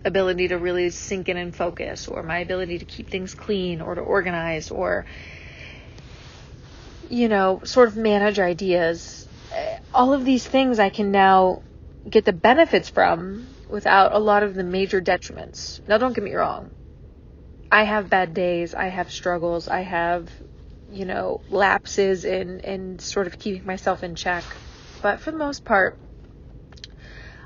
ability 0.03 0.49
to 0.49 0.57
really 0.57 0.89
sink 0.89 1.29
in 1.29 1.37
and 1.37 1.55
focus, 1.55 2.07
or 2.07 2.23
my 2.23 2.39
ability 2.39 2.79
to 2.79 2.85
keep 2.85 3.09
things 3.09 3.33
clean, 3.33 3.81
or 3.81 3.95
to 3.95 4.01
organize, 4.01 4.71
or 4.71 5.05
you 7.09 7.29
know, 7.29 7.61
sort 7.63 7.87
of 7.87 7.97
manage 7.97 8.39
ideas. 8.39 9.27
All 9.93 10.13
of 10.13 10.25
these 10.25 10.45
things 10.45 10.77
I 10.77 10.89
can 10.89 11.11
now 11.11 11.61
get 12.09 12.25
the 12.25 12.33
benefits 12.33 12.89
from 12.89 13.47
without 13.69 14.13
a 14.13 14.19
lot 14.19 14.43
of 14.43 14.55
the 14.55 14.63
major 14.63 15.01
detriments. 15.01 15.85
Now, 15.87 15.97
don't 15.97 16.13
get 16.13 16.23
me 16.23 16.33
wrong. 16.33 16.71
I 17.71 17.83
have 17.83 18.09
bad 18.09 18.33
days. 18.33 18.73
I 18.73 18.85
have 18.85 19.11
struggles. 19.11 19.67
I 19.67 19.81
have, 19.81 20.31
you 20.91 21.05
know, 21.05 21.41
lapses 21.49 22.23
in, 22.23 22.61
in 22.61 22.99
sort 22.99 23.27
of 23.27 23.37
keeping 23.37 23.65
myself 23.65 24.03
in 24.03 24.15
check. 24.15 24.43
But 25.01 25.19
for 25.19 25.31
the 25.31 25.37
most 25.37 25.65
part, 25.65 25.97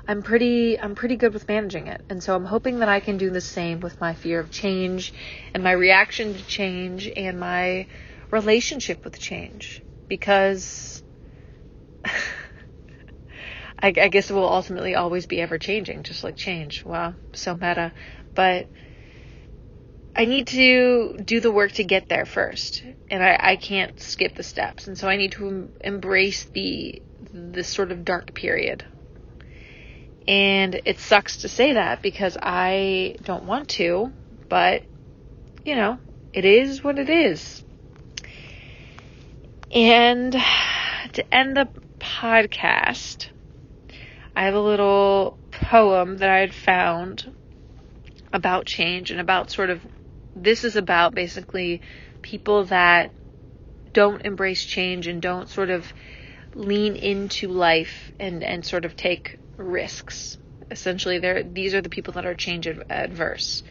I'm 0.06 0.22
pretty, 0.22 0.78
I'm 0.78 0.94
pretty 0.94 1.16
good 1.16 1.32
with 1.32 1.48
managing 1.48 1.88
it. 1.88 2.02
And 2.08 2.22
so 2.22 2.36
I'm 2.36 2.44
hoping 2.44 2.80
that 2.80 2.88
I 2.88 3.00
can 3.00 3.18
do 3.18 3.30
the 3.30 3.40
same 3.40 3.80
with 3.80 4.00
my 4.00 4.14
fear 4.14 4.40
of 4.40 4.50
change 4.50 5.12
and 5.54 5.62
my 5.62 5.72
reaction 5.72 6.34
to 6.34 6.46
change 6.46 7.10
and 7.16 7.38
my 7.38 7.86
relationship 8.30 9.04
with 9.04 9.18
change. 9.18 9.82
Because 10.08 11.02
I, 13.82 13.88
I 13.88 14.08
guess 14.08 14.30
it 14.30 14.34
will 14.34 14.48
ultimately 14.48 14.94
always 14.94 15.26
be 15.26 15.40
ever 15.40 15.58
changing, 15.58 16.04
just 16.04 16.22
like 16.22 16.36
change. 16.36 16.84
Wow, 16.84 17.14
so 17.32 17.54
meta. 17.54 17.92
But 18.34 18.68
I 20.14 20.24
need 20.24 20.46
to 20.48 21.18
do 21.24 21.40
the 21.40 21.50
work 21.50 21.72
to 21.72 21.84
get 21.84 22.08
there 22.08 22.24
first, 22.24 22.84
and 23.10 23.22
I, 23.22 23.36
I 23.40 23.56
can't 23.56 23.98
skip 23.98 24.36
the 24.36 24.44
steps, 24.44 24.86
and 24.86 24.96
so 24.96 25.08
I 25.08 25.16
need 25.16 25.32
to 25.32 25.48
em- 25.48 25.72
embrace 25.80 26.44
the 26.44 27.02
this 27.32 27.68
sort 27.68 27.90
of 27.90 28.04
dark 28.04 28.34
period. 28.34 28.84
And 30.28 30.80
it 30.84 31.00
sucks 31.00 31.38
to 31.38 31.48
say 31.48 31.72
that 31.72 32.02
because 32.02 32.36
I 32.40 33.16
don't 33.22 33.44
want 33.44 33.68
to, 33.70 34.12
but 34.48 34.84
you 35.64 35.74
know, 35.74 35.98
it 36.32 36.44
is 36.44 36.84
what 36.84 36.98
it 36.98 37.10
is. 37.10 37.64
And 39.72 40.32
to 41.14 41.34
end 41.34 41.56
the 41.56 41.68
podcast, 41.98 43.26
I 44.34 44.44
have 44.44 44.54
a 44.54 44.60
little 44.60 45.38
poem 45.50 46.18
that 46.18 46.30
I 46.30 46.38
had 46.38 46.54
found 46.54 47.32
about 48.32 48.66
change 48.66 49.10
and 49.10 49.20
about 49.20 49.50
sort 49.50 49.70
of 49.70 49.80
this 50.34 50.64
is 50.64 50.76
about 50.76 51.14
basically 51.14 51.82
people 52.22 52.64
that 52.64 53.12
don't 53.92 54.24
embrace 54.24 54.64
change 54.64 55.06
and 55.06 55.20
don't 55.20 55.48
sort 55.48 55.68
of 55.68 55.92
lean 56.54 56.96
into 56.96 57.48
life 57.48 58.12
and 58.18 58.42
and 58.42 58.64
sort 58.64 58.84
of 58.84 58.96
take 58.96 59.38
risks. 59.56 60.38
Essentially, 60.70 61.18
they 61.18 61.42
these 61.42 61.74
are 61.74 61.82
the 61.82 61.90
people 61.90 62.14
that 62.14 62.26
are 62.26 62.34
change 62.34 62.66
adverse. 62.66 63.62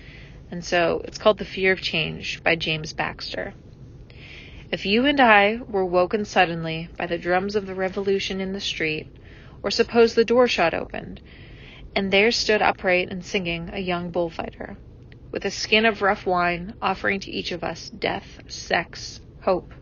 And 0.52 0.63
so 0.63 1.02
it's 1.06 1.17
called 1.17 1.38
The 1.38 1.45
Fear 1.45 1.71
of 1.71 1.82
Change 1.82 2.43
by 2.43 2.56
James 2.56 2.93
Baxter. 2.93 3.54
If 4.69 4.86
you 4.86 5.06
and 5.06 5.19
I 5.19 5.60
were 5.67 5.86
woken 5.86 6.26
suddenly 6.26 6.89
by 6.97 7.08
the 7.08 7.17
drums 7.17 7.56
of 7.56 7.65
the 7.65 7.76
revolution 7.76 8.39
in 8.41 8.54
the 8.54 8.62
street, 8.62 9.08
or 9.63 9.71
suppose 9.71 10.13
the 10.13 10.26
door 10.26 10.47
shot 10.47 10.74
open, 10.74 11.19
and 11.95 12.12
there 12.12 12.32
stood 12.32 12.62
upright 12.62 13.10
and 13.12 13.24
singing 13.24 13.69
a 13.74 13.80
young 13.80 14.10
bullfighter, 14.10 14.78
with 15.32 15.45
a 15.45 15.52
skin 15.52 15.86
of 15.86 16.02
rough 16.02 16.26
wine, 16.26 16.74
offering 16.82 17.19
to 17.19 17.32
each 17.32 17.52
of 17.52 17.63
us 17.63 17.89
death, 17.89 18.39
sex, 18.47 19.19
hope, 19.41 19.74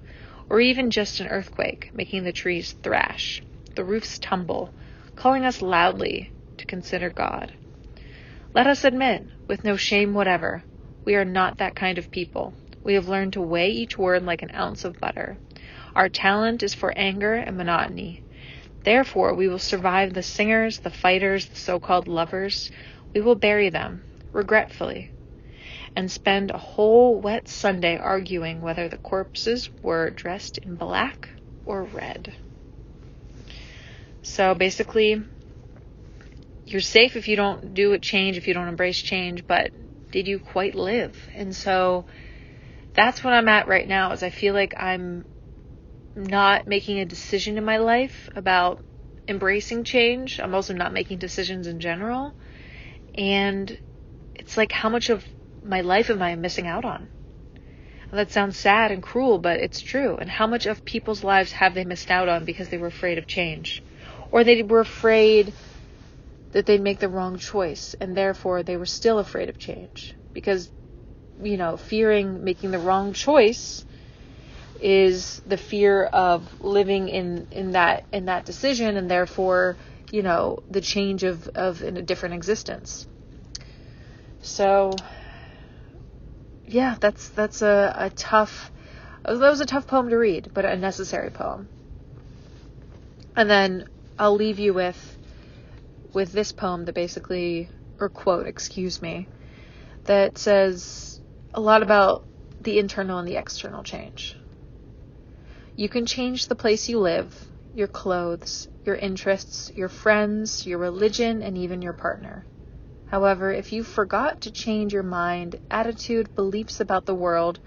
or 0.50 0.60
even 0.60 0.90
just 0.90 1.20
an 1.20 1.28
earthquake, 1.28 1.90
making 1.94 2.24
the 2.24 2.32
trees 2.32 2.76
thrash, 2.84 3.42
the 3.76 3.84
roofs 3.84 4.18
tumble, 4.20 4.74
calling 5.16 5.46
us 5.46 5.62
loudly 5.62 6.32
to 6.58 6.66
consider 6.66 7.10
God. 7.10 7.54
Let 8.54 8.68
us 8.68 8.84
admit, 8.84 9.28
with 9.48 9.64
no 9.64 9.78
shame 9.78 10.14
whatever, 10.14 10.64
we 11.06 11.16
are 11.16 11.26
not 11.26 11.58
that 11.60 11.76
kind 11.76 11.98
of 11.98 12.12
people. 12.12 12.54
We 12.84 12.96
have 12.96 13.08
learned 13.08 13.34
to 13.34 13.42
weigh 13.42 13.70
each 13.70 13.98
word 13.98 14.24
like 14.24 14.42
an 14.42 14.56
ounce 14.56 14.84
of 14.86 15.00
butter. 15.00 15.38
Our 15.96 16.10
talent 16.10 16.64
is 16.64 16.74
for 16.74 16.92
anger 16.98 17.36
and 17.36 17.58
monotony, 17.58 18.24
Therefore, 18.84 19.34
we 19.34 19.48
will 19.48 19.60
survive 19.60 20.14
the 20.14 20.24
singers, 20.24 20.80
the 20.80 20.90
fighters, 20.90 21.46
the 21.48 21.56
so 21.56 21.80
called 21.80 22.08
lovers. 22.08 22.72
We 23.14 23.22
will 23.22 23.36
bury 23.36 23.70
them, 23.70 24.04
regretfully, 24.32 25.12
and 25.96 26.12
spend 26.12 26.52
a 26.52 26.58
whole 26.58 27.20
wet 27.20 27.48
Sunday 27.48 27.98
arguing 27.98 28.62
whether 28.62 28.88
the 28.88 28.98
corpses 28.98 29.70
were 29.82 30.10
dressed 30.10 30.58
in 30.60 30.76
black 30.76 31.30
or 31.66 31.84
red. 31.84 32.34
So 34.22 34.54
basically, 34.54 35.22
you're 36.66 36.82
safe 36.82 37.16
if 37.16 37.28
you 37.28 37.36
don't 37.36 37.74
do 37.74 37.94
a 37.94 38.00
change, 38.00 38.38
if 38.38 38.48
you 38.48 38.54
don't 38.54 38.68
embrace 38.68 39.02
change, 39.02 39.46
but 39.48 39.72
did 40.12 40.28
you 40.28 40.40
quite 40.40 40.76
live? 40.76 41.18
And 41.34 41.56
so 41.56 42.06
that's 42.94 43.24
what 43.24 43.34
I'm 43.34 43.48
at 43.48 43.68
right 43.68 43.88
now 43.88 44.12
is 44.12 44.24
I 44.24 44.30
feel 44.30 44.54
like 44.54 44.74
I'm 44.78 45.26
not 46.20 46.68
making 46.68 47.00
a 47.00 47.06
decision 47.06 47.58
in 47.58 47.64
my 47.66 47.78
life 47.78 48.30
about 48.36 48.84
embracing 49.28 49.84
change. 49.84 50.40
I'm 50.40 50.54
also 50.54 50.74
not 50.74 50.94
making 50.94 51.20
decisions 51.20 51.68
in 51.68 51.80
general. 51.80 52.34
And 53.16 53.78
it's 54.36 54.58
like 54.58 54.72
how 54.72 54.90
much 54.90 55.10
of 55.10 55.26
my 55.64 55.82
life 55.82 56.10
am 56.10 56.22
I 56.22 56.36
missing 56.36 56.68
out 56.68 56.86
on? 56.86 57.10
That 58.12 58.32
sounds 58.32 58.58
sad 58.58 58.92
and 58.92 59.04
cruel, 59.04 59.38
but 59.38 59.60
it's 59.60 59.82
true. 59.82 60.18
And 60.18 60.30
how 60.30 60.48
much 60.48 60.66
of 60.66 60.84
people's 60.84 61.24
lives 61.24 61.52
have 61.52 61.76
they 61.76 61.86
missed 61.86 62.10
out 62.10 62.28
on 62.28 62.44
because 62.44 62.70
they 62.70 62.78
were 62.78 62.88
afraid 62.88 63.20
of 63.20 63.28
change? 63.28 63.84
Or 64.32 64.44
they 64.44 64.64
were 64.64 64.80
afraid 64.80 65.54
that 66.52 66.66
they'd 66.66 66.82
make 66.82 67.00
the 67.00 67.08
wrong 67.08 67.38
choice, 67.38 67.96
and 68.02 68.18
therefore 68.18 68.64
they 68.64 68.78
were 68.78 68.88
still 68.88 69.20
afraid 69.20 69.50
of 69.50 69.60
change. 69.60 70.16
Because, 70.34 70.72
you 71.42 71.58
know, 71.58 71.78
fearing 71.78 72.44
making 72.44 72.72
the 72.72 72.80
wrong 72.80 73.14
choice 73.14 73.86
is 74.82 75.42
the 75.46 75.58
fear 75.58 76.06
of 76.06 76.62
living 76.62 77.10
in, 77.10 77.48
in 77.52 77.72
that 77.72 78.06
in 78.12 78.26
that 78.26 78.46
decision 78.46 78.98
and 78.98 79.10
therefore, 79.10 79.78
you 80.12 80.22
know, 80.22 80.60
the 80.70 80.82
change 80.82 81.24
of, 81.24 81.48
of 81.50 81.82
in 81.84 81.98
a 81.98 82.02
different 82.02 82.36
existence. 82.36 83.08
So 84.42 84.92
yeah, 86.66 86.96
that's 87.00 87.30
that's 87.30 87.62
a, 87.62 87.94
a 87.98 88.10
tough 88.12 88.72
that 89.26 89.38
was 89.38 89.62
a 89.62 89.66
tough 89.66 89.88
poem 89.88 90.10
to 90.10 90.18
read, 90.18 90.52
but 90.54 90.66
a 90.66 90.76
necessary 90.76 91.30
poem. 91.30 91.68
And 93.36 93.50
then 93.50 93.86
I'll 94.18 94.36
leave 94.36 94.60
you 94.60 94.74
with 94.74 95.18
with 96.14 96.32
this 96.32 96.52
poem 96.52 96.86
that 96.86 96.96
basically 96.96 97.70
or 98.00 98.10
quote, 98.10 98.48
excuse 98.48 99.02
me, 99.02 99.28
that 100.06 100.38
says 100.38 101.20
a 101.54 101.60
lot 101.60 101.84
about 101.84 102.26
the 102.62 102.80
internal 102.80 103.20
and 103.20 103.28
the 103.28 103.36
external 103.36 103.84
change. 103.84 104.36
You 105.80 105.88
can 105.88 106.06
change 106.06 106.48
the 106.50 106.58
place 106.58 106.90
you 106.90 107.00
live, 107.00 107.48
your 107.74 107.88
clothes, 107.88 108.68
your 108.84 108.96
interests, 108.96 109.72
your 109.74 109.88
friends, 109.88 110.66
your 110.66 110.78
religion, 110.78 111.42
and 111.42 111.58
even 111.58 111.82
your 111.82 111.94
partner. 111.94 112.44
However, 113.06 113.54
if 113.54 113.72
you 113.72 113.86
forgot 113.86 114.42
to 114.42 114.52
change 114.52 114.92
your 114.92 115.04
mind, 115.04 115.56
attitude, 115.72 116.36
beliefs 116.36 116.82
about 116.82 117.06
the 117.06 117.16
world, 117.16 117.62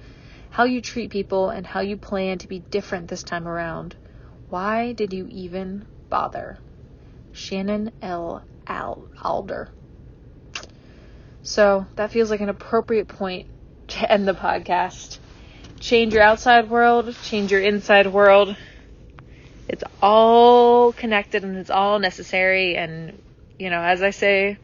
how 0.50 0.64
you 0.64 0.82
treat 0.82 1.10
people, 1.10 1.48
and 1.48 1.66
how 1.66 1.80
you 1.80 1.96
plan 1.96 2.36
to 2.36 2.48
be 2.48 2.58
different 2.70 3.08
this 3.08 3.22
time 3.22 3.48
around, 3.48 3.96
why 4.50 4.92
did 4.92 5.14
you 5.14 5.26
even 5.30 5.86
bother? 6.10 6.58
Shannon 7.32 7.92
L. 8.02 8.44
Al- 8.66 9.08
Alder. 9.22 9.70
So 11.42 11.86
that 11.96 12.12
feels 12.12 12.28
like 12.28 12.42
an 12.42 12.50
appropriate 12.50 13.08
point 13.08 13.46
to 13.88 14.12
end 14.12 14.28
the 14.28 14.34
podcast. 14.34 15.16
Change 15.82 16.14
your 16.14 16.22
outside 16.22 16.70
world, 16.70 17.12
change 17.24 17.50
your 17.50 17.60
inside 17.60 18.06
world. 18.06 18.56
It's 19.68 19.82
all 20.00 20.92
connected 20.92 21.42
and 21.42 21.56
it's 21.56 21.70
all 21.70 21.98
necessary. 21.98 22.76
And, 22.76 23.20
you 23.58 23.68
know, 23.68 23.80
as 23.80 24.00
I 24.00 24.10
say, 24.10 24.58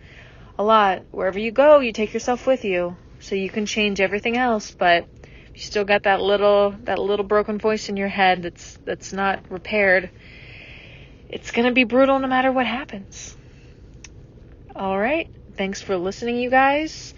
a 0.58 0.62
lot. 0.62 1.02
Wherever 1.10 1.40
you 1.40 1.50
go, 1.50 1.80
you 1.80 1.92
take 1.92 2.14
yourself 2.14 2.46
with 2.46 2.64
you. 2.64 2.96
So 3.18 3.34
you 3.34 3.50
can 3.50 3.66
change 3.66 4.00
everything 4.00 4.36
else, 4.36 4.76
but 4.78 5.08
you 5.24 5.60
still 5.60 5.84
got 5.84 6.04
that 6.04 6.20
little 6.20 6.76
that 6.84 7.00
little 7.00 7.24
broken 7.24 7.58
voice 7.58 7.88
in 7.88 7.96
your 7.96 8.08
head 8.08 8.44
that's 8.44 8.78
that's 8.84 9.12
not 9.12 9.44
repaired, 9.50 10.10
it's 11.28 11.50
going 11.50 11.66
to 11.66 11.74
be 11.74 11.82
brutal 11.82 12.20
no 12.20 12.28
matter 12.28 12.52
what 12.52 12.66
happens. 12.66 13.34
All 14.76 14.96
right. 14.96 15.28
Thanks 15.56 15.82
for 15.82 15.96
listening, 15.96 16.36
you 16.36 16.48
guys. 16.48 17.12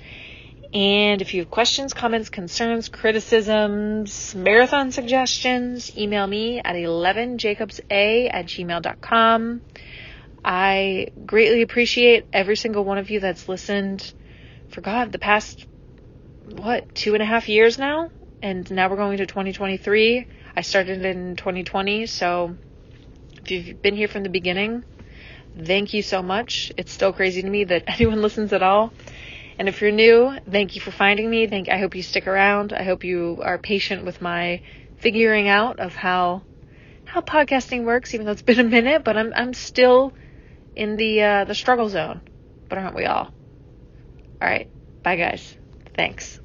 And 0.72 1.20
if 1.20 1.34
you 1.34 1.40
have 1.40 1.50
questions, 1.50 1.94
comments, 1.94 2.28
concerns, 2.28 2.88
criticisms, 2.88 4.34
marathon 4.36 4.92
suggestions, 4.92 5.96
email 5.98 6.26
me 6.26 6.60
at 6.60 6.76
11jacobsa 6.76 8.30
at 8.32 8.46
gmail.com. 8.46 9.62
I 10.44 11.08
greatly 11.26 11.62
appreciate 11.62 12.26
every 12.32 12.56
single 12.56 12.84
one 12.84 12.98
of 12.98 13.10
you 13.10 13.18
that's 13.18 13.48
listened 13.48 14.12
for 14.68 14.80
God 14.80 15.10
the 15.10 15.18
past, 15.18 15.66
what, 16.48 16.94
two 16.94 17.14
and 17.14 17.22
a 17.22 17.26
half 17.26 17.48
years 17.48 17.76
now? 17.76 18.10
And 18.40 18.70
now 18.70 18.88
we're 18.88 18.96
going 18.96 19.18
to 19.18 19.26
2023. 19.26 20.26
I 20.56 20.60
started 20.62 21.04
in 21.04 21.34
2020, 21.34 22.06
so 22.06 22.56
if 23.44 23.50
you've 23.50 23.82
been 23.82 23.96
here 23.96 24.08
from 24.08 24.22
the 24.22 24.28
beginning, 24.28 24.84
thank 25.60 25.94
you 25.94 26.02
so 26.02 26.22
much. 26.22 26.72
It's 26.76 26.92
still 26.92 27.12
crazy 27.12 27.42
to 27.42 27.50
me 27.50 27.64
that 27.64 27.84
anyone 27.88 28.22
listens 28.22 28.52
at 28.52 28.62
all. 28.62 28.92
And 29.60 29.68
if 29.68 29.82
you're 29.82 29.92
new, 29.92 30.38
thank 30.50 30.74
you 30.74 30.80
for 30.80 30.90
finding 30.90 31.28
me. 31.28 31.46
Thank 31.46 31.68
I 31.68 31.76
hope 31.76 31.94
you 31.94 32.02
stick 32.02 32.26
around. 32.26 32.72
I 32.72 32.82
hope 32.82 33.04
you 33.04 33.40
are 33.42 33.58
patient 33.58 34.06
with 34.06 34.22
my 34.22 34.62
figuring 34.96 35.48
out 35.48 35.80
of 35.80 35.94
how 35.94 36.44
how 37.04 37.20
podcasting 37.20 37.84
works, 37.84 38.14
even 38.14 38.24
though 38.24 38.32
it's 38.32 38.40
been 38.50 38.58
a 38.58 38.64
minute, 38.64 39.04
but 39.04 39.18
I'm 39.18 39.34
I'm 39.36 39.52
still 39.52 40.14
in 40.74 40.96
the 40.96 41.22
uh, 41.22 41.44
the 41.44 41.54
struggle 41.54 41.90
zone, 41.90 42.22
but 42.70 42.78
aren't 42.78 42.96
we 42.96 43.04
all? 43.04 43.34
All 44.40 44.48
right, 44.48 44.70
bye 45.02 45.16
guys. 45.16 45.54
Thanks. 45.94 46.40